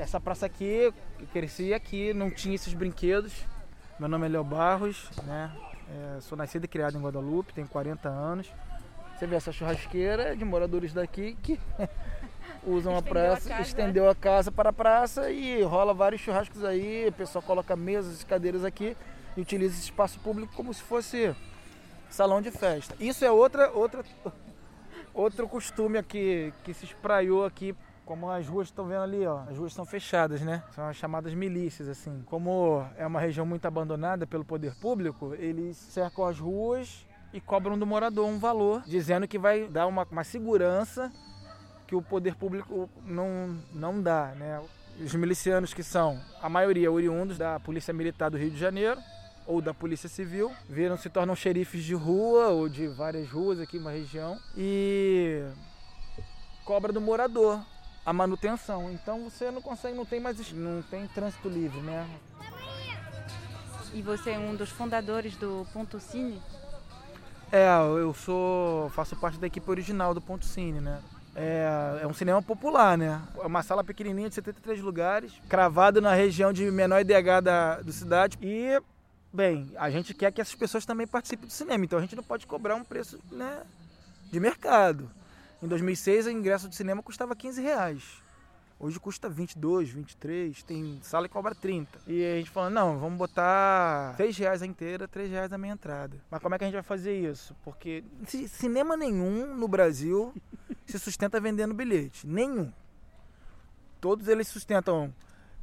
Essa 0.02 0.20
praça 0.20 0.48
aqui, 0.48 0.92
eu 1.20 1.28
cresci 1.32 1.76
aqui, 1.76 2.12
não 2.12 2.32
tinha 2.32 2.56
esses 2.56 2.74
brinquedos. 2.74 3.34
Meu 4.00 4.10
nome 4.10 4.26
é 4.26 4.30
Léo 4.30 4.44
Barros, 4.44 5.08
né? 5.24 5.52
É, 6.18 6.22
sou 6.22 6.36
nascido 6.36 6.66
e 6.66 6.68
criado 6.68 6.98
em 6.98 7.02
Guadalupe, 7.02 7.54
tenho 7.54 7.68
40 7.68 8.10
anos. 8.10 8.52
Você 9.16 9.28
vê 9.28 9.36
essa 9.36 9.52
churrasqueira 9.52 10.36
de 10.36 10.44
moradores 10.44 10.92
daqui 10.92 11.38
que 11.44 11.60
usam 12.66 12.98
a 12.98 13.02
praça, 13.04 13.54
a 13.54 13.62
estendeu 13.62 14.10
a 14.10 14.16
casa 14.16 14.52
para 14.52 14.72
a 14.72 14.74
praça 14.74 15.30
e 15.30 15.62
rola 15.62 15.94
vários 15.94 16.22
churrascos 16.22 16.64
aí. 16.64 17.08
O 17.08 17.12
pessoal 17.12 17.44
coloca 17.44 17.76
mesas 17.76 18.24
e 18.24 18.26
cadeiras 18.26 18.66
aqui 18.66 18.98
e 19.38 19.42
utiliza 19.42 19.76
esse 19.76 19.84
espaço 19.84 20.20
público 20.20 20.52
como 20.56 20.74
se 20.74 20.82
fosse 20.82 21.36
salão 22.10 22.42
de 22.42 22.50
festa. 22.50 22.96
Isso 23.00 23.24
é 23.24 23.32
outra, 23.32 23.70
outra, 23.70 24.04
outro 25.14 25.48
costume 25.48 26.00
aqui 26.00 26.52
que 26.64 26.74
se 26.74 26.86
espraiou 26.86 27.46
aqui 27.46 27.76
como 28.12 28.30
as 28.30 28.46
ruas 28.46 28.68
estão 28.68 28.88
vendo 28.88 29.04
ali, 29.04 29.26
ó, 29.26 29.44
as 29.50 29.58
ruas 29.58 29.72
são 29.72 29.86
fechadas, 29.86 30.42
né? 30.42 30.62
São 30.76 30.86
as 30.86 30.98
chamadas 30.98 31.34
milícias, 31.34 31.88
assim. 31.88 32.22
Como 32.26 32.86
é 32.98 33.08
uma 33.08 33.22
região 33.22 33.46
muito 33.46 33.66
abandonada 33.66 34.28
pelo 34.28 34.44
poder 34.44 34.76
público, 34.76 35.34
eles 35.36 35.78
cercam 35.78 36.26
as 36.26 36.38
ruas 36.38 37.08
e 37.32 37.40
cobram 37.40 37.80
do 37.80 37.86
morador 37.86 38.28
um 38.28 38.38
valor, 38.38 38.84
dizendo 38.86 39.26
que 39.30 39.40
vai 39.40 39.66
dar 39.66 39.88
uma, 39.88 40.06
uma 40.12 40.26
segurança 40.26 41.10
que 41.88 41.96
o 41.96 42.02
poder 42.02 42.36
público 42.36 42.90
não, 43.06 43.58
não 43.74 44.02
dá, 44.02 44.34
né? 44.36 44.62
Os 45.00 45.16
milicianos 45.16 45.74
que 45.74 45.82
são, 45.82 46.20
a 46.42 46.50
maioria 46.50 46.92
oriundos 46.92 47.38
da 47.38 47.62
Polícia 47.62 47.94
Militar 47.94 48.30
do 48.30 48.38
Rio 48.38 48.52
de 48.52 48.58
Janeiro, 48.58 49.00
ou 49.48 49.62
da 49.62 49.74
Polícia 49.74 50.10
Civil, 50.10 50.52
viram 50.68 50.98
se 50.98 51.10
tornam 51.10 51.34
xerifes 51.34 51.82
de 51.82 51.94
rua 51.94 52.50
ou 52.50 52.68
de 52.68 52.90
várias 52.90 53.30
ruas 53.30 53.58
aqui 53.62 53.80
na 53.80 53.90
região 53.90 54.38
e 54.58 55.46
cobra 56.66 56.92
do 56.92 57.00
morador 57.00 57.62
a 58.06 58.14
manutenção. 58.14 58.92
Então 58.92 59.30
você 59.30 59.52
não 59.52 59.62
consegue, 59.62 59.96
não 59.96 60.06
tem 60.06 60.20
mais, 60.20 60.52
não 60.54 60.82
tem 60.82 61.08
trânsito 61.08 61.48
livre, 61.48 61.80
né? 61.82 62.08
E 63.94 64.02
você 64.02 64.32
é 64.32 64.40
um 64.40 64.56
dos 64.56 64.70
fundadores 64.70 65.36
do 65.36 65.68
Ponto 65.74 66.00
Cine? 66.00 66.42
É, 67.52 67.68
eu 68.00 68.14
sou, 68.14 68.90
faço 68.92 69.16
parte 69.18 69.38
da 69.38 69.48
equipe 69.48 69.70
original 69.70 70.14
do 70.14 70.22
Ponto 70.22 70.46
Cine, 70.46 70.80
né? 70.80 71.02
É, 71.36 72.00
é 72.02 72.08
um 72.08 72.14
cinema 72.14 72.42
popular, 72.42 72.98
né? 72.98 73.22
É 73.38 73.46
uma 73.46 73.62
sala 73.64 73.84
pequenininha 73.84 74.30
de 74.30 74.36
73 74.36 74.82
lugares, 74.82 75.34
cravado 75.50 76.02
na 76.02 76.14
região 76.14 76.54
de 76.54 76.70
menor 76.72 77.02
IDH 77.02 77.42
da 77.44 77.82
do 77.82 77.92
cidade. 77.92 78.38
E, 78.42 78.82
bem, 79.34 79.70
a 79.76 79.90
gente 79.90 80.14
quer 80.14 80.32
que 80.32 80.40
essas 80.40 80.56
pessoas 80.56 80.86
também 80.86 81.06
participem 81.06 81.48
do 81.48 81.52
cinema, 81.52 81.84
então 81.84 82.00
a 82.00 82.02
gente 82.02 82.16
não 82.16 82.24
pode 82.24 82.48
cobrar 82.48 82.76
um 82.76 82.84
preço 82.84 83.20
né, 83.30 83.62
de 84.32 84.40
mercado. 84.40 85.10
Em 85.62 85.68
2006, 85.68 86.26
o 86.26 86.32
ingresso 86.32 86.68
de 86.68 86.76
cinema 86.76 87.04
custava 87.04 87.36
15 87.36 87.62
reais. 87.62 88.04
Hoje 88.80 89.00
custa 89.00 89.30
22, 89.30 89.90
23, 89.92 90.64
tem 90.64 91.00
sala 91.04 91.28
que 91.28 91.34
cobra 91.34 91.54
30. 91.54 92.00
E 92.08 92.26
a 92.26 92.38
gente 92.38 92.50
falando, 92.50 92.74
não, 92.74 92.98
vamos 92.98 93.16
botar 93.16 94.16
3 94.18 94.36
reais 94.40 94.64
a 94.64 94.66
inteira, 94.66 95.08
3 95.08 95.30
reais 95.30 95.54
a 95.54 95.58
minha 95.60 95.74
entrada. 95.74 96.18
Mas 96.32 96.42
como 96.42 96.56
é 96.56 96.58
que 96.58 96.64
a 96.64 96.68
gente 96.68 96.74
vai 96.74 96.82
fazer 96.82 97.16
isso? 97.16 97.56
Porque 97.64 98.04
cinema 98.48 98.98
nenhum 98.98 99.56
no 99.56 99.68
Brasil 99.68 100.34
se 100.84 100.98
sustenta 100.98 101.40
vendendo 101.40 101.76
bilhete. 101.76 102.26
Nenhum. 102.26 102.74
Todos 104.00 104.28
eles 104.28 104.48
sustentam 104.48 105.14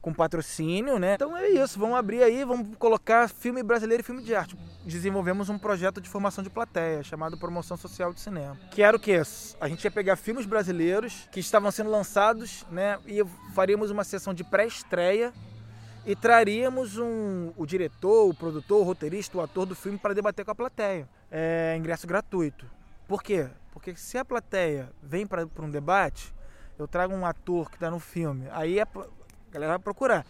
com 0.00 0.12
patrocínio, 0.12 0.98
né? 0.98 1.14
Então 1.14 1.36
é 1.36 1.48
isso, 1.48 1.78
vamos 1.78 1.96
abrir 1.96 2.22
aí, 2.22 2.44
vamos 2.44 2.76
colocar 2.76 3.28
filme 3.28 3.62
brasileiro 3.62 4.02
e 4.02 4.04
filme 4.04 4.22
de 4.22 4.34
arte. 4.34 4.56
Desenvolvemos 4.84 5.48
um 5.48 5.58
projeto 5.58 6.00
de 6.00 6.08
formação 6.08 6.42
de 6.42 6.50
plateia 6.50 7.02
chamado 7.02 7.36
Promoção 7.36 7.76
Social 7.76 8.12
de 8.12 8.20
Cinema. 8.20 8.56
Que 8.70 8.82
era 8.82 8.96
o 8.96 9.00
quê? 9.00 9.20
A 9.60 9.68
gente 9.68 9.84
ia 9.84 9.90
pegar 9.90 10.16
filmes 10.16 10.46
brasileiros 10.46 11.28
que 11.32 11.40
estavam 11.40 11.70
sendo 11.70 11.90
lançados, 11.90 12.64
né? 12.70 12.98
E 13.06 13.22
faríamos 13.54 13.90
uma 13.90 14.04
sessão 14.04 14.32
de 14.32 14.44
pré-estreia 14.44 15.32
e 16.06 16.14
traríamos 16.16 16.96
um, 16.96 17.52
o 17.56 17.66
diretor, 17.66 18.30
o 18.30 18.34
produtor, 18.34 18.80
o 18.80 18.84
roteirista, 18.84 19.36
o 19.36 19.40
ator 19.40 19.66
do 19.66 19.74
filme 19.74 19.98
para 19.98 20.14
debater 20.14 20.44
com 20.44 20.52
a 20.52 20.54
plateia. 20.54 21.08
É 21.30 21.74
ingresso 21.76 22.06
gratuito. 22.06 22.64
Por 23.06 23.22
quê? 23.22 23.48
Porque 23.72 23.94
se 23.96 24.16
a 24.16 24.24
plateia 24.24 24.90
vem 25.02 25.26
para 25.26 25.46
um 25.58 25.70
debate, 25.70 26.34
eu 26.78 26.86
trago 26.86 27.14
um 27.14 27.26
ator 27.26 27.68
que 27.68 27.76
está 27.76 27.90
no 27.90 27.98
filme, 27.98 28.48
aí 28.52 28.80
a, 28.80 28.86
a 29.50 29.54
galera 29.54 29.72
vai 29.72 29.78
procurar. 29.78 30.26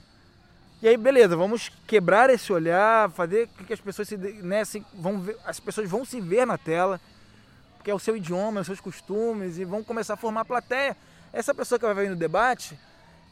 E 0.80 0.86
aí, 0.86 0.96
beleza, 0.96 1.36
vamos 1.36 1.70
quebrar 1.88 2.30
esse 2.30 2.52
olhar, 2.52 3.10
fazer 3.10 3.48
com 3.48 3.64
que 3.64 3.72
as 3.72 3.80
pessoas 3.80 4.06
se, 4.06 4.16
né, 4.16 4.64
se, 4.64 4.84
vão 4.94 5.20
ver, 5.20 5.36
as 5.44 5.58
pessoas 5.58 5.90
vão 5.90 6.04
se 6.04 6.20
ver 6.20 6.46
na 6.46 6.56
tela, 6.56 7.00
porque 7.76 7.90
é 7.90 7.94
o 7.94 7.98
seu 7.98 8.16
idioma, 8.16 8.60
é 8.60 8.62
os 8.62 8.66
seus 8.66 8.80
costumes, 8.80 9.58
e 9.58 9.64
vão 9.64 9.82
começar 9.82 10.14
a 10.14 10.16
formar 10.16 10.42
a 10.42 10.44
plateia. 10.44 10.96
Essa 11.32 11.52
pessoa 11.52 11.80
que 11.80 11.84
vai 11.84 11.94
vir 11.94 12.10
no 12.10 12.16
debate, 12.16 12.78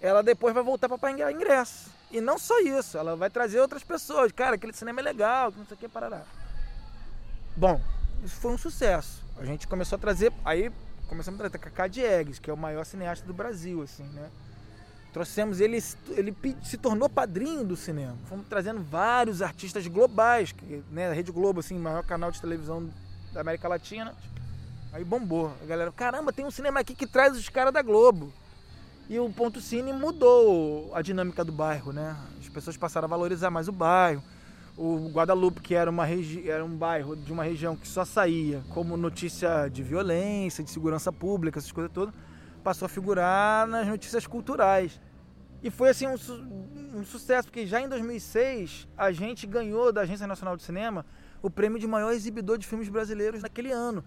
ela 0.01 0.23
depois 0.23 0.53
vai 0.53 0.63
voltar 0.63 0.89
para 0.89 0.99
pagar 0.99 1.33
ingresso. 1.33 1.89
E 2.11 2.21
não 2.21 2.37
só 2.37 2.59
isso, 2.61 2.99
ela 2.99 3.15
vai 3.15 3.31
trazer 3.31 3.61
outras 3.61 3.85
pessoas. 3.85 4.33
Cara, 4.33 4.57
aquele 4.57 4.73
cinema 4.73 5.01
é 5.01 5.05
legal, 5.05 5.53
não 5.57 5.65
sei 5.67 5.77
o 5.77 5.79
que, 5.79 5.89
parará. 5.89 6.23
Bom, 7.57 7.81
isso 8.25 8.37
foi 8.37 8.51
um 8.51 8.59
sucesso. 8.59 9.25
A 9.39 9.45
gente 9.45 9.69
começou 9.69 9.97
a 9.97 10.01
trazer, 10.01 10.33
aí 10.45 10.73
começamos 11.09 11.39
a 11.41 11.45
trazer 11.45 11.59
Cacá 11.59 11.87
Diegues, 11.87 12.41
que 12.41 12.51
é 12.51 12.53
o 12.53 12.57
maior 12.57 12.85
cineasta 12.85 13.25
do 13.25 13.33
Brasil, 13.33 13.83
assim, 13.83 14.03
né? 14.03 14.31
Trouxemos 15.17 15.63
ele, 15.63 15.83
ele 16.11 16.37
se 16.63 16.77
tornou 16.77 17.09
padrinho 17.09 17.65
do 17.65 17.75
cinema. 17.75 18.15
Fomos 18.27 18.47
trazendo 18.51 18.83
vários 18.83 19.41
artistas 19.41 19.87
globais, 19.87 20.53
que, 20.53 20.83
né, 20.91 21.09
a 21.09 21.15
Rede 21.15 21.33
Globo, 21.33 21.61
assim, 21.61 21.79
maior 21.79 22.05
canal 22.05 22.31
de 22.31 22.39
televisão 22.39 22.91
da 23.33 23.41
América 23.41 23.67
Latina. 23.67 24.15
Aí 24.93 25.03
bombou. 25.03 25.55
A 25.63 25.65
galera, 25.65 25.91
caramba, 25.91 26.35
tem 26.35 26.45
um 26.45 26.51
cinema 26.51 26.81
aqui 26.81 26.95
que 26.95 27.07
traz 27.07 27.35
os 27.35 27.49
caras 27.49 27.73
da 27.73 27.81
Globo. 27.81 28.31
E 29.09 29.19
o 29.19 29.31
Ponto 29.31 29.59
Cine 29.59 29.91
mudou 29.91 30.95
a 30.95 31.01
dinâmica 31.01 31.43
do 31.43 31.51
bairro, 31.51 31.95
né? 31.95 32.15
As 32.39 32.51
pessoas 32.51 32.77
passaram 32.77 33.07
a 33.07 33.09
valorizar 33.09 33.49
mais 33.49 33.69
o 33.69 33.73
bairro. 33.73 34.23
O 34.77 35.09
Guadalupe, 35.09 35.63
que 35.63 35.75
era, 35.75 35.91
uma 35.91 36.07
era 36.45 36.63
um 36.63 36.77
bairro 36.77 37.17
de 37.17 37.33
uma 37.33 37.43
região 37.43 37.75
que 37.75 37.89
só 37.89 38.05
saía 38.05 38.63
como 38.69 38.99
notícia 38.99 39.67
de 39.69 39.83
violência, 39.83 40.63
de 40.63 40.71
segurança 40.71 41.11
pública, 41.11 41.59
essas 41.59 41.73
coisas 41.73 41.91
todas, 41.91 42.15
passou 42.63 42.85
a 42.85 42.89
figurar 42.91 43.67
nas 43.67 43.89
notícias 43.89 44.27
culturais. 44.27 45.01
E 45.63 45.71
foi 45.71 45.91
assim 45.91 46.07
um, 46.07 46.17
su 46.17 46.35
um, 46.95 47.05
sucesso, 47.05 47.49
porque 47.49 47.67
já 47.67 47.81
em 47.81 47.89
2006 47.89 48.89
a 48.97 49.11
gente 49.13 49.47
ganhou 49.47 49.93
da 49.93 50.03
Agência 50.03 50.27
Nacional 50.27 50.57
de 50.57 50.63
Cinema 50.63 51.05
o 51.43 51.51
prêmio 51.51 51.79
de 51.79 51.87
maior 51.87 52.13
exibidor 52.13 52.59
de 52.59 52.67
filmes 52.67 52.89
brasileiros 52.89 53.43
naquele 53.43 53.71
ano. 53.71 54.05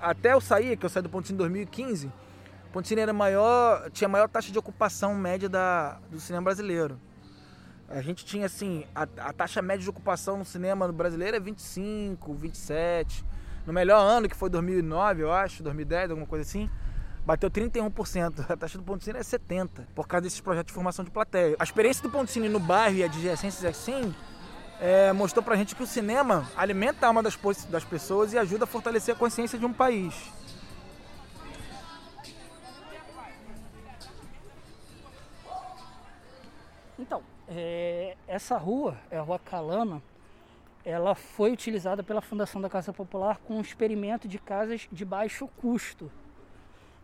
Até 0.00 0.32
eu 0.32 0.40
sair, 0.40 0.76
que 0.76 0.84
eu 0.84 0.90
saí 0.90 1.02
do 1.02 1.08
Ponto 1.08 1.26
Cine 1.26 1.36
em 1.36 1.38
2015, 1.38 2.06
o 2.06 2.72
Ponto 2.72 2.86
Cine 2.86 3.00
era 3.00 3.12
maior, 3.12 3.90
tinha 3.90 4.06
a 4.06 4.10
maior 4.10 4.28
taxa 4.28 4.52
de 4.52 4.58
ocupação 4.58 5.14
média 5.14 5.48
da, 5.48 6.00
do 6.10 6.20
cinema 6.20 6.44
brasileiro. 6.44 7.00
A 7.88 8.00
gente 8.00 8.24
tinha 8.24 8.46
assim, 8.46 8.84
a, 8.94 9.02
a 9.02 9.32
taxa 9.32 9.62
média 9.62 9.82
de 9.82 9.90
ocupação 9.90 10.38
no 10.38 10.44
cinema 10.44 10.90
brasileiro 10.90 11.36
é 11.36 11.40
25, 11.40 12.34
27. 12.34 13.24
No 13.66 13.72
melhor 13.72 14.00
ano, 14.00 14.28
que 14.28 14.36
foi 14.36 14.50
2009, 14.50 15.22
eu 15.22 15.32
acho, 15.32 15.62
2010, 15.62 16.10
alguma 16.10 16.26
coisa 16.26 16.42
assim, 16.42 16.68
bateu 17.24 17.50
31%. 17.50 18.44
A 18.50 18.56
taxa 18.56 18.78
do 18.78 18.84
ponto 18.84 19.02
cine 19.02 19.18
é 19.18 19.22
70%, 19.22 19.86
por 19.94 20.06
causa 20.06 20.22
desses 20.22 20.40
projetos 20.40 20.68
de 20.68 20.74
formação 20.74 21.04
de 21.04 21.10
plateia. 21.10 21.56
A 21.58 21.64
experiência 21.64 22.02
do 22.02 22.10
ponto 22.10 22.30
cine 22.30 22.48
no 22.48 22.60
bairro 22.60 22.96
e 22.96 23.04
adjacências 23.04 23.64
assim 23.64 24.14
é, 24.80 25.12
mostrou 25.12 25.42
pra 25.42 25.56
gente 25.56 25.74
que 25.74 25.82
o 25.82 25.86
cinema 25.86 26.48
alimenta 26.56 27.06
a 27.06 27.08
alma 27.08 27.22
das, 27.22 27.38
das 27.68 27.84
pessoas 27.84 28.32
e 28.32 28.38
ajuda 28.38 28.64
a 28.64 28.66
fortalecer 28.66 29.14
a 29.14 29.18
consciência 29.18 29.58
de 29.58 29.64
um 29.64 29.72
país. 29.72 30.14
Então, 36.98 37.22
é, 37.48 38.16
essa 38.26 38.56
rua, 38.56 38.96
é 39.10 39.18
a 39.18 39.22
Rua 39.22 39.38
Calama, 39.38 40.02
ela 40.84 41.14
foi 41.14 41.50
utilizada 41.50 42.02
pela 42.02 42.20
Fundação 42.20 42.60
da 42.60 42.68
Casa 42.68 42.92
Popular 42.92 43.38
com 43.38 43.56
um 43.56 43.60
experimento 43.60 44.28
de 44.28 44.38
casas 44.38 44.86
de 44.92 45.04
baixo 45.04 45.48
custo. 45.56 46.10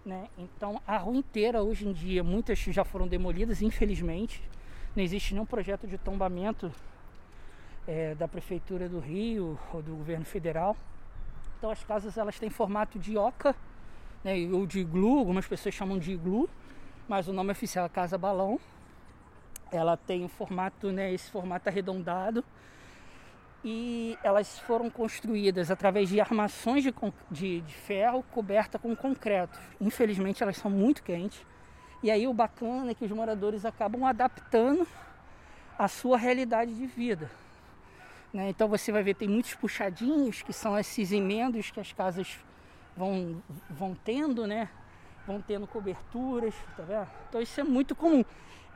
Né? 0.04 0.28
Então 0.38 0.80
a 0.86 0.96
rua 0.96 1.16
inteira 1.16 1.62
hoje 1.62 1.86
em 1.86 1.92
dia, 1.92 2.24
muitas 2.24 2.58
já 2.58 2.84
foram 2.84 3.06
demolidas, 3.06 3.60
infelizmente. 3.62 4.42
Não 4.96 5.02
existe 5.02 5.34
nenhum 5.34 5.46
projeto 5.46 5.86
de 5.86 5.98
tombamento 5.98 6.72
é, 7.86 8.14
da 8.14 8.26
Prefeitura 8.26 8.88
do 8.88 8.98
Rio 8.98 9.58
ou 9.72 9.82
do 9.82 9.94
governo 9.96 10.24
federal. 10.24 10.76
Então 11.58 11.70
as 11.70 11.84
casas 11.84 12.16
elas 12.16 12.38
têm 12.38 12.48
formato 12.50 12.98
de 12.98 13.16
oca 13.16 13.54
né, 14.24 14.34
ou 14.52 14.66
de 14.66 14.80
iglu, 14.80 15.18
algumas 15.18 15.46
pessoas 15.46 15.74
chamam 15.74 15.98
de 15.98 16.12
iglu, 16.12 16.48
mas 17.08 17.28
o 17.28 17.32
nome 17.32 17.52
oficial 17.52 17.86
é 17.86 17.88
Casa 17.88 18.16
Balão. 18.16 18.58
Ela 19.70 19.96
tem 19.96 20.24
o 20.24 20.28
formato, 20.28 20.90
né, 20.90 21.12
esse 21.12 21.30
formato 21.30 21.68
arredondado 21.68 22.44
e 23.64 24.18
elas 24.22 24.58
foram 24.60 24.88
construídas 24.88 25.70
através 25.70 26.08
de 26.08 26.20
armações 26.20 26.82
de, 26.82 26.94
de, 27.30 27.60
de, 27.60 27.74
ferro 27.74 28.24
coberta 28.30 28.78
com 28.78 28.96
concreto. 28.96 29.58
Infelizmente 29.80 30.42
elas 30.42 30.56
são 30.56 30.70
muito 30.70 31.02
quentes. 31.02 31.44
E 32.02 32.10
aí 32.10 32.26
o 32.26 32.32
bacana 32.32 32.92
é 32.92 32.94
que 32.94 33.04
os 33.04 33.10
moradores 33.10 33.64
acabam 33.64 34.04
adaptando 34.06 34.86
a 35.78 35.88
sua 35.88 36.16
realidade 36.16 36.74
de 36.74 36.86
vida. 36.86 37.30
Né? 38.32 38.48
Então 38.48 38.68
você 38.68 38.90
vai 38.90 39.02
ver 39.02 39.14
tem 39.14 39.28
muitos 39.28 39.54
puxadinhos 39.54 40.40
que 40.40 40.52
são 40.52 40.78
esses 40.78 41.12
emendos 41.12 41.70
que 41.70 41.80
as 41.80 41.92
casas 41.92 42.38
vão, 42.96 43.42
vão 43.68 43.94
tendo, 43.94 44.46
né? 44.46 44.68
Vão 45.26 45.40
tendo 45.40 45.66
coberturas, 45.66 46.54
tá 46.76 46.82
vendo? 46.82 47.08
Então 47.28 47.42
isso 47.42 47.60
é 47.60 47.64
muito 47.64 47.94
comum. 47.94 48.24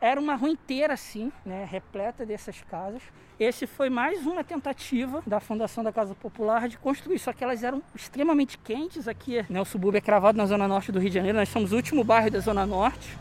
Era 0.00 0.20
uma 0.20 0.34
rua 0.34 0.50
inteira 0.50 0.94
assim, 0.94 1.32
né, 1.44 1.66
repleta 1.70 2.26
dessas 2.26 2.60
casas. 2.62 3.02
Esse 3.38 3.66
foi 3.66 3.88
mais 3.88 4.26
uma 4.26 4.44
tentativa 4.44 5.22
da 5.26 5.40
Fundação 5.40 5.82
da 5.82 5.92
Casa 5.92 6.14
Popular 6.14 6.68
de 6.68 6.78
construir, 6.78 7.18
só 7.18 7.32
que 7.32 7.42
elas 7.42 7.64
eram 7.64 7.82
extremamente 7.94 8.58
quentes 8.58 9.08
aqui. 9.08 9.44
Né, 9.48 9.60
o 9.60 9.64
subúrbio 9.64 9.98
é 9.98 10.00
cravado 10.00 10.36
na 10.36 10.46
zona 10.46 10.68
norte 10.68 10.92
do 10.92 10.98
Rio 10.98 11.08
de 11.08 11.14
Janeiro, 11.14 11.38
nós 11.38 11.48
somos 11.48 11.72
o 11.72 11.76
último 11.76 12.04
bairro 12.04 12.30
da 12.30 12.40
zona 12.40 12.66
norte. 12.66 13.16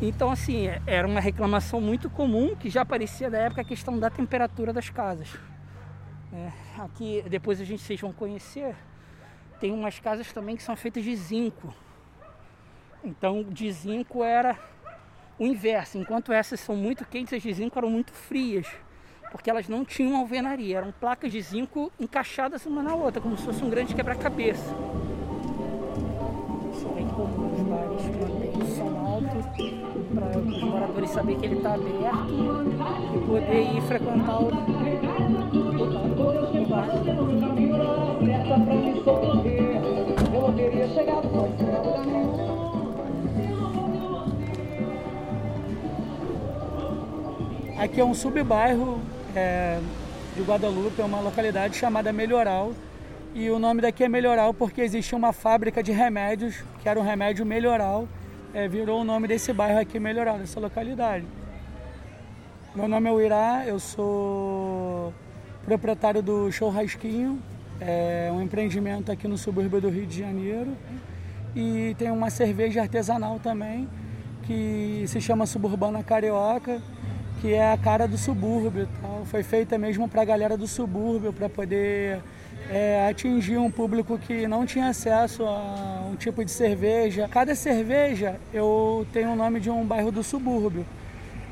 Então, 0.00 0.30
assim, 0.30 0.66
é, 0.66 0.82
era 0.86 1.06
uma 1.06 1.20
reclamação 1.20 1.80
muito 1.80 2.10
comum 2.10 2.54
que 2.54 2.68
já 2.68 2.82
aparecia 2.82 3.30
da 3.30 3.38
época 3.38 3.62
a 3.62 3.64
questão 3.64 3.98
da 3.98 4.10
temperatura 4.10 4.72
das 4.72 4.90
casas. 4.90 5.28
É, 6.32 6.50
aqui, 6.82 7.24
depois 7.30 7.60
a 7.60 7.64
gente 7.64 7.82
vocês 7.82 7.98
vão 8.00 8.12
conhecer, 8.12 8.74
tem 9.58 9.72
umas 9.72 9.98
casas 9.98 10.30
também 10.32 10.54
que 10.54 10.62
são 10.62 10.76
feitas 10.76 11.02
de 11.02 11.16
zinco. 11.16 11.72
Então, 13.02 13.42
de 13.42 13.72
zinco 13.72 14.22
era 14.22 14.58
o 15.38 15.44
inverso. 15.44 15.98
Enquanto 15.98 16.32
essas 16.32 16.60
são 16.60 16.76
muito 16.76 17.04
quentes, 17.04 17.32
as 17.32 17.42
de 17.42 17.52
zinco 17.52 17.78
eram 17.78 17.90
muito 17.90 18.12
frias, 18.12 18.66
porque 19.30 19.50
elas 19.50 19.68
não 19.68 19.84
tinham 19.84 20.16
alvenaria, 20.16 20.78
eram 20.78 20.92
placas 20.92 21.30
de 21.32 21.40
zinco 21.40 21.92
encaixadas 21.98 22.64
uma 22.66 22.82
na 22.82 22.94
outra, 22.94 23.20
como 23.20 23.36
se 23.36 23.44
fosse 23.44 23.62
um 23.62 23.70
grande 23.70 23.94
quebra-cabeça. 23.94 24.74
Isso 26.72 26.88
é 26.88 26.94
bem 26.94 27.08
comum 27.08 27.48
nos 27.48 27.60
bares, 27.68 28.02
mantém 28.06 28.50
o 28.62 28.66
som 28.74 28.98
alto 28.98 29.36
para 30.14 30.38
os 30.38 30.62
moradores 30.62 31.10
saberem 31.10 31.40
que 31.40 31.46
ele 31.46 31.56
está 31.56 31.74
aberto 31.74 31.94
e 33.14 33.18
poder 33.26 33.76
ir 33.76 33.82
frequentar 33.82 34.40
o, 34.40 34.46
o 34.46 34.50
bar. 36.66 36.88
Eu 40.34 40.52
queria 40.54 40.88
chegar 40.88 41.22
Aqui 47.78 48.00
é 48.00 48.04
um 48.04 48.14
subbairro 48.14 49.02
é, 49.34 49.78
de 50.34 50.42
Guadalupe, 50.42 50.98
é 50.98 51.04
uma 51.04 51.20
localidade 51.20 51.76
chamada 51.76 52.10
Melhoral. 52.10 52.72
E 53.34 53.50
o 53.50 53.58
nome 53.58 53.82
daqui 53.82 54.02
é 54.02 54.08
Melhoral 54.08 54.54
porque 54.54 54.80
existe 54.80 55.14
uma 55.14 55.30
fábrica 55.30 55.82
de 55.82 55.92
remédios, 55.92 56.64
que 56.80 56.88
era 56.88 56.98
um 56.98 57.02
remédio 57.02 57.44
Melhoral, 57.44 58.08
é, 58.54 58.66
virou 58.66 59.02
o 59.02 59.04
nome 59.04 59.28
desse 59.28 59.52
bairro 59.52 59.78
aqui, 59.78 60.00
Melhoral, 60.00 60.38
dessa 60.38 60.58
localidade. 60.58 61.26
Meu 62.74 62.88
nome 62.88 63.10
é 63.10 63.12
Uirá, 63.12 63.64
eu 63.66 63.78
sou 63.78 65.12
proprietário 65.62 66.22
do 66.22 66.50
Churrasquinho, 66.50 67.38
é 67.78 68.30
um 68.32 68.40
empreendimento 68.40 69.12
aqui 69.12 69.28
no 69.28 69.36
subúrbio 69.36 69.82
do 69.82 69.90
Rio 69.90 70.06
de 70.06 70.18
Janeiro. 70.18 70.74
E 71.54 71.94
tem 71.98 72.10
uma 72.10 72.30
cerveja 72.30 72.80
artesanal 72.80 73.38
também, 73.38 73.86
que 74.44 75.04
se 75.08 75.20
chama 75.20 75.44
Suburbana 75.44 76.02
Carioca, 76.02 76.80
que 77.40 77.52
é 77.52 77.72
a 77.72 77.76
cara 77.76 78.06
do 78.06 78.16
subúrbio. 78.16 78.88
Tal. 79.00 79.24
Foi 79.26 79.42
feita 79.42 79.78
mesmo 79.78 80.08
para 80.08 80.22
a 80.22 80.24
galera 80.24 80.56
do 80.56 80.66
subúrbio, 80.66 81.32
para 81.32 81.48
poder 81.48 82.20
é, 82.70 83.08
atingir 83.08 83.58
um 83.58 83.70
público 83.70 84.18
que 84.18 84.46
não 84.46 84.66
tinha 84.66 84.88
acesso 84.88 85.44
a 85.44 86.06
um 86.10 86.16
tipo 86.16 86.44
de 86.44 86.50
cerveja. 86.50 87.28
Cada 87.28 87.54
cerveja 87.54 88.36
eu 88.52 89.06
tenho 89.12 89.30
o 89.32 89.36
nome 89.36 89.60
de 89.60 89.70
um 89.70 89.84
bairro 89.84 90.10
do 90.10 90.22
subúrbio. 90.22 90.84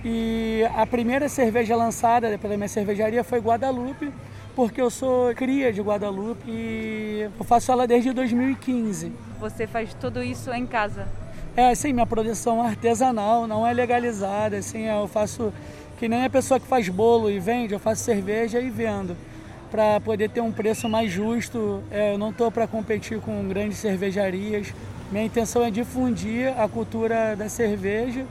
E 0.04 0.62
a 0.76 0.86
primeira 0.86 1.28
cerveja 1.28 1.74
lançada 1.74 2.36
pela 2.38 2.56
minha 2.56 2.68
cervejaria 2.68 3.24
foi 3.24 3.38
Guadalupe, 3.38 4.12
porque 4.54 4.80
eu 4.80 4.90
sou 4.90 5.34
cria 5.34 5.72
de 5.72 5.80
Guadalupe 5.80 6.44
e 6.46 7.30
eu 7.38 7.44
faço 7.44 7.72
ela 7.72 7.86
desde 7.86 8.12
2015. 8.12 9.12
Você 9.40 9.66
faz 9.66 9.94
tudo 9.94 10.22
isso 10.22 10.52
em 10.52 10.66
casa? 10.66 11.08
É, 11.56 11.72
sim, 11.72 11.92
minha 11.92 12.04
produção 12.04 12.64
é 12.64 12.66
artesanal, 12.66 13.46
não 13.46 13.64
é 13.64 13.72
legalizada, 13.72 14.56
assim, 14.56 14.86
eu 14.86 15.06
faço 15.06 15.52
que 15.98 16.08
nem 16.08 16.24
a 16.24 16.30
pessoa 16.30 16.58
que 16.58 16.66
faz 16.66 16.88
bolo 16.88 17.30
e 17.30 17.38
vende, 17.38 17.72
eu 17.72 17.78
faço 17.78 18.02
cerveja 18.02 18.60
e 18.60 18.68
vendo 18.68 19.16
para 19.70 20.00
poder 20.00 20.30
ter 20.30 20.40
um 20.40 20.50
preço 20.50 20.88
mais 20.88 21.12
justo. 21.12 21.80
É, 21.92 22.12
eu 22.12 22.18
não 22.18 22.30
estou 22.30 22.50
para 22.50 22.66
competir 22.66 23.20
com 23.20 23.46
grandes 23.48 23.78
cervejarias. 23.78 24.74
Minha 25.10 25.24
intenção 25.24 25.64
é 25.64 25.70
difundir 25.70 26.52
a 26.58 26.68
cultura 26.68 27.36
da 27.36 27.48
cerveja 27.48 28.24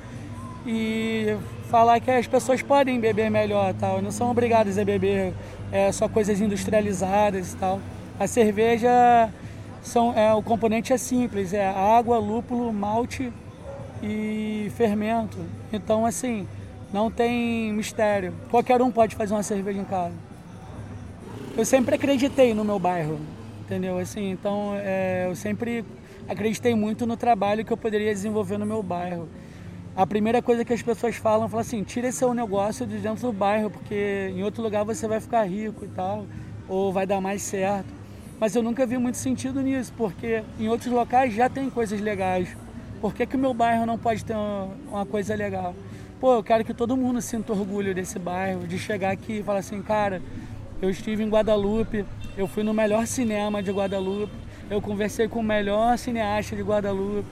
e 0.65 1.35
falar 1.69 1.99
que 1.99 2.11
as 2.11 2.27
pessoas 2.27 2.61
podem 2.61 2.99
beber 2.99 3.29
melhor, 3.29 3.73
tal. 3.73 4.01
Não 4.01 4.11
são 4.11 4.31
obrigadas 4.31 4.77
a 4.77 4.85
beber 4.85 5.33
é, 5.71 5.91
só 5.91 6.09
coisas 6.09 6.39
industrializadas 6.41 7.55
tal. 7.59 7.79
A 8.19 8.27
cerveja 8.27 9.29
são, 9.83 10.17
é, 10.17 10.33
o 10.33 10.41
componente 10.41 10.91
é 10.93 10.97
simples, 10.97 11.53
é 11.53 11.67
água, 11.67 12.17
lúpulo, 12.17 12.73
malte 12.73 13.31
e 14.01 14.71
fermento. 14.75 15.37
Então 15.71 16.05
assim, 16.05 16.47
não 16.91 17.11
tem 17.11 17.71
mistério. 17.73 18.33
Qualquer 18.49 18.81
um 18.81 18.89
pode 18.89 19.15
fazer 19.15 19.33
uma 19.33 19.43
cerveja 19.43 19.79
em 19.79 19.85
casa 19.85 20.33
eu 21.55 21.65
sempre 21.65 21.95
acreditei 21.95 22.53
no 22.53 22.65
meu 22.65 22.79
bairro, 22.79 23.19
entendeu? 23.61 23.99
Assim, 23.99 24.31
então 24.31 24.73
é, 24.75 25.27
eu 25.27 25.35
sempre 25.35 25.85
acreditei 26.27 26.73
muito 26.73 27.05
no 27.05 27.15
trabalho 27.15 27.63
que 27.63 27.71
eu 27.71 27.77
poderia 27.77 28.11
desenvolver 28.11 28.57
no 28.57 28.65
meu 28.65 28.81
bairro. 28.81 29.27
A 29.95 30.07
primeira 30.07 30.41
coisa 30.41 30.65
que 30.65 30.73
as 30.73 30.81
pessoas 30.81 31.15
falam, 31.15 31.47
falam 31.47 31.61
assim, 31.61 31.83
tira 31.83 32.11
seu 32.11 32.33
negócio 32.33 32.87
de 32.87 32.97
dentro 32.97 33.27
do 33.27 33.33
bairro, 33.33 33.69
porque 33.69 34.31
em 34.35 34.43
outro 34.43 34.63
lugar 34.63 34.83
você 34.83 35.07
vai 35.07 35.19
ficar 35.19 35.43
rico 35.43 35.85
e 35.85 35.87
tal, 35.89 36.25
ou 36.67 36.91
vai 36.91 37.05
dar 37.05 37.21
mais 37.21 37.43
certo. 37.43 38.02
Mas 38.39 38.55
eu 38.55 38.63
nunca 38.63 38.85
vi 38.85 38.97
muito 38.97 39.17
sentido 39.17 39.61
nisso, 39.61 39.93
porque 39.95 40.43
em 40.59 40.67
outros 40.67 40.91
locais 40.91 41.33
já 41.33 41.49
tem 41.49 41.69
coisas 41.69 41.99
legais. 41.99 42.55
Por 42.99 43.13
que, 43.13 43.25
que 43.25 43.35
o 43.35 43.39
meu 43.39 43.53
bairro 43.53 43.85
não 43.85 43.97
pode 43.97 44.23
ter 44.23 44.35
uma, 44.35 45.05
coisa 45.05 45.35
legal? 45.35 45.75
Pô, 46.19 46.35
eu 46.35 46.43
quero 46.43 46.63
que 46.63 46.73
todo 46.73 46.95
mundo 46.95 47.21
sinta 47.21 47.51
orgulho 47.51 47.93
desse 47.93 48.17
bairro, 48.17 48.65
de 48.65 48.79
chegar 48.79 49.11
aqui 49.11 49.39
e 49.39 49.43
falar 49.43 49.59
assim, 49.59 49.81
cara, 49.81 50.21
eu 50.81 50.89
estive 50.89 51.23
em 51.23 51.29
Guadalupe, 51.29 52.05
eu 52.37 52.47
fui 52.47 52.63
no 52.63 52.73
melhor 52.73 53.05
cinema 53.05 53.61
de 53.61 53.71
Guadalupe, 53.71 54.33
eu 54.69 54.81
conversei 54.81 55.27
com 55.27 55.39
o 55.39 55.43
melhor 55.43 55.97
cineasta 55.97 56.55
de 56.55 56.61
Guadalupe, 56.61 57.27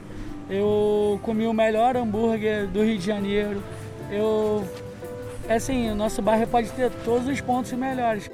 eu 0.49 1.19
comi 1.23 1.47
o 1.47 1.53
melhor 1.53 1.95
hambúrguer 1.95 2.67
do 2.67 2.83
Rio 2.83 2.97
de 2.97 3.05
Janeiro. 3.05 3.63
Eu, 4.11 4.67
é 5.47 5.55
assim, 5.55 5.89
o 5.89 5.95
nosso 5.95 6.21
bairro 6.21 6.45
pode 6.47 6.69
ter 6.71 6.91
todos 7.05 7.27
os 7.27 7.39
pontos 7.39 7.71
melhores. 7.71 8.29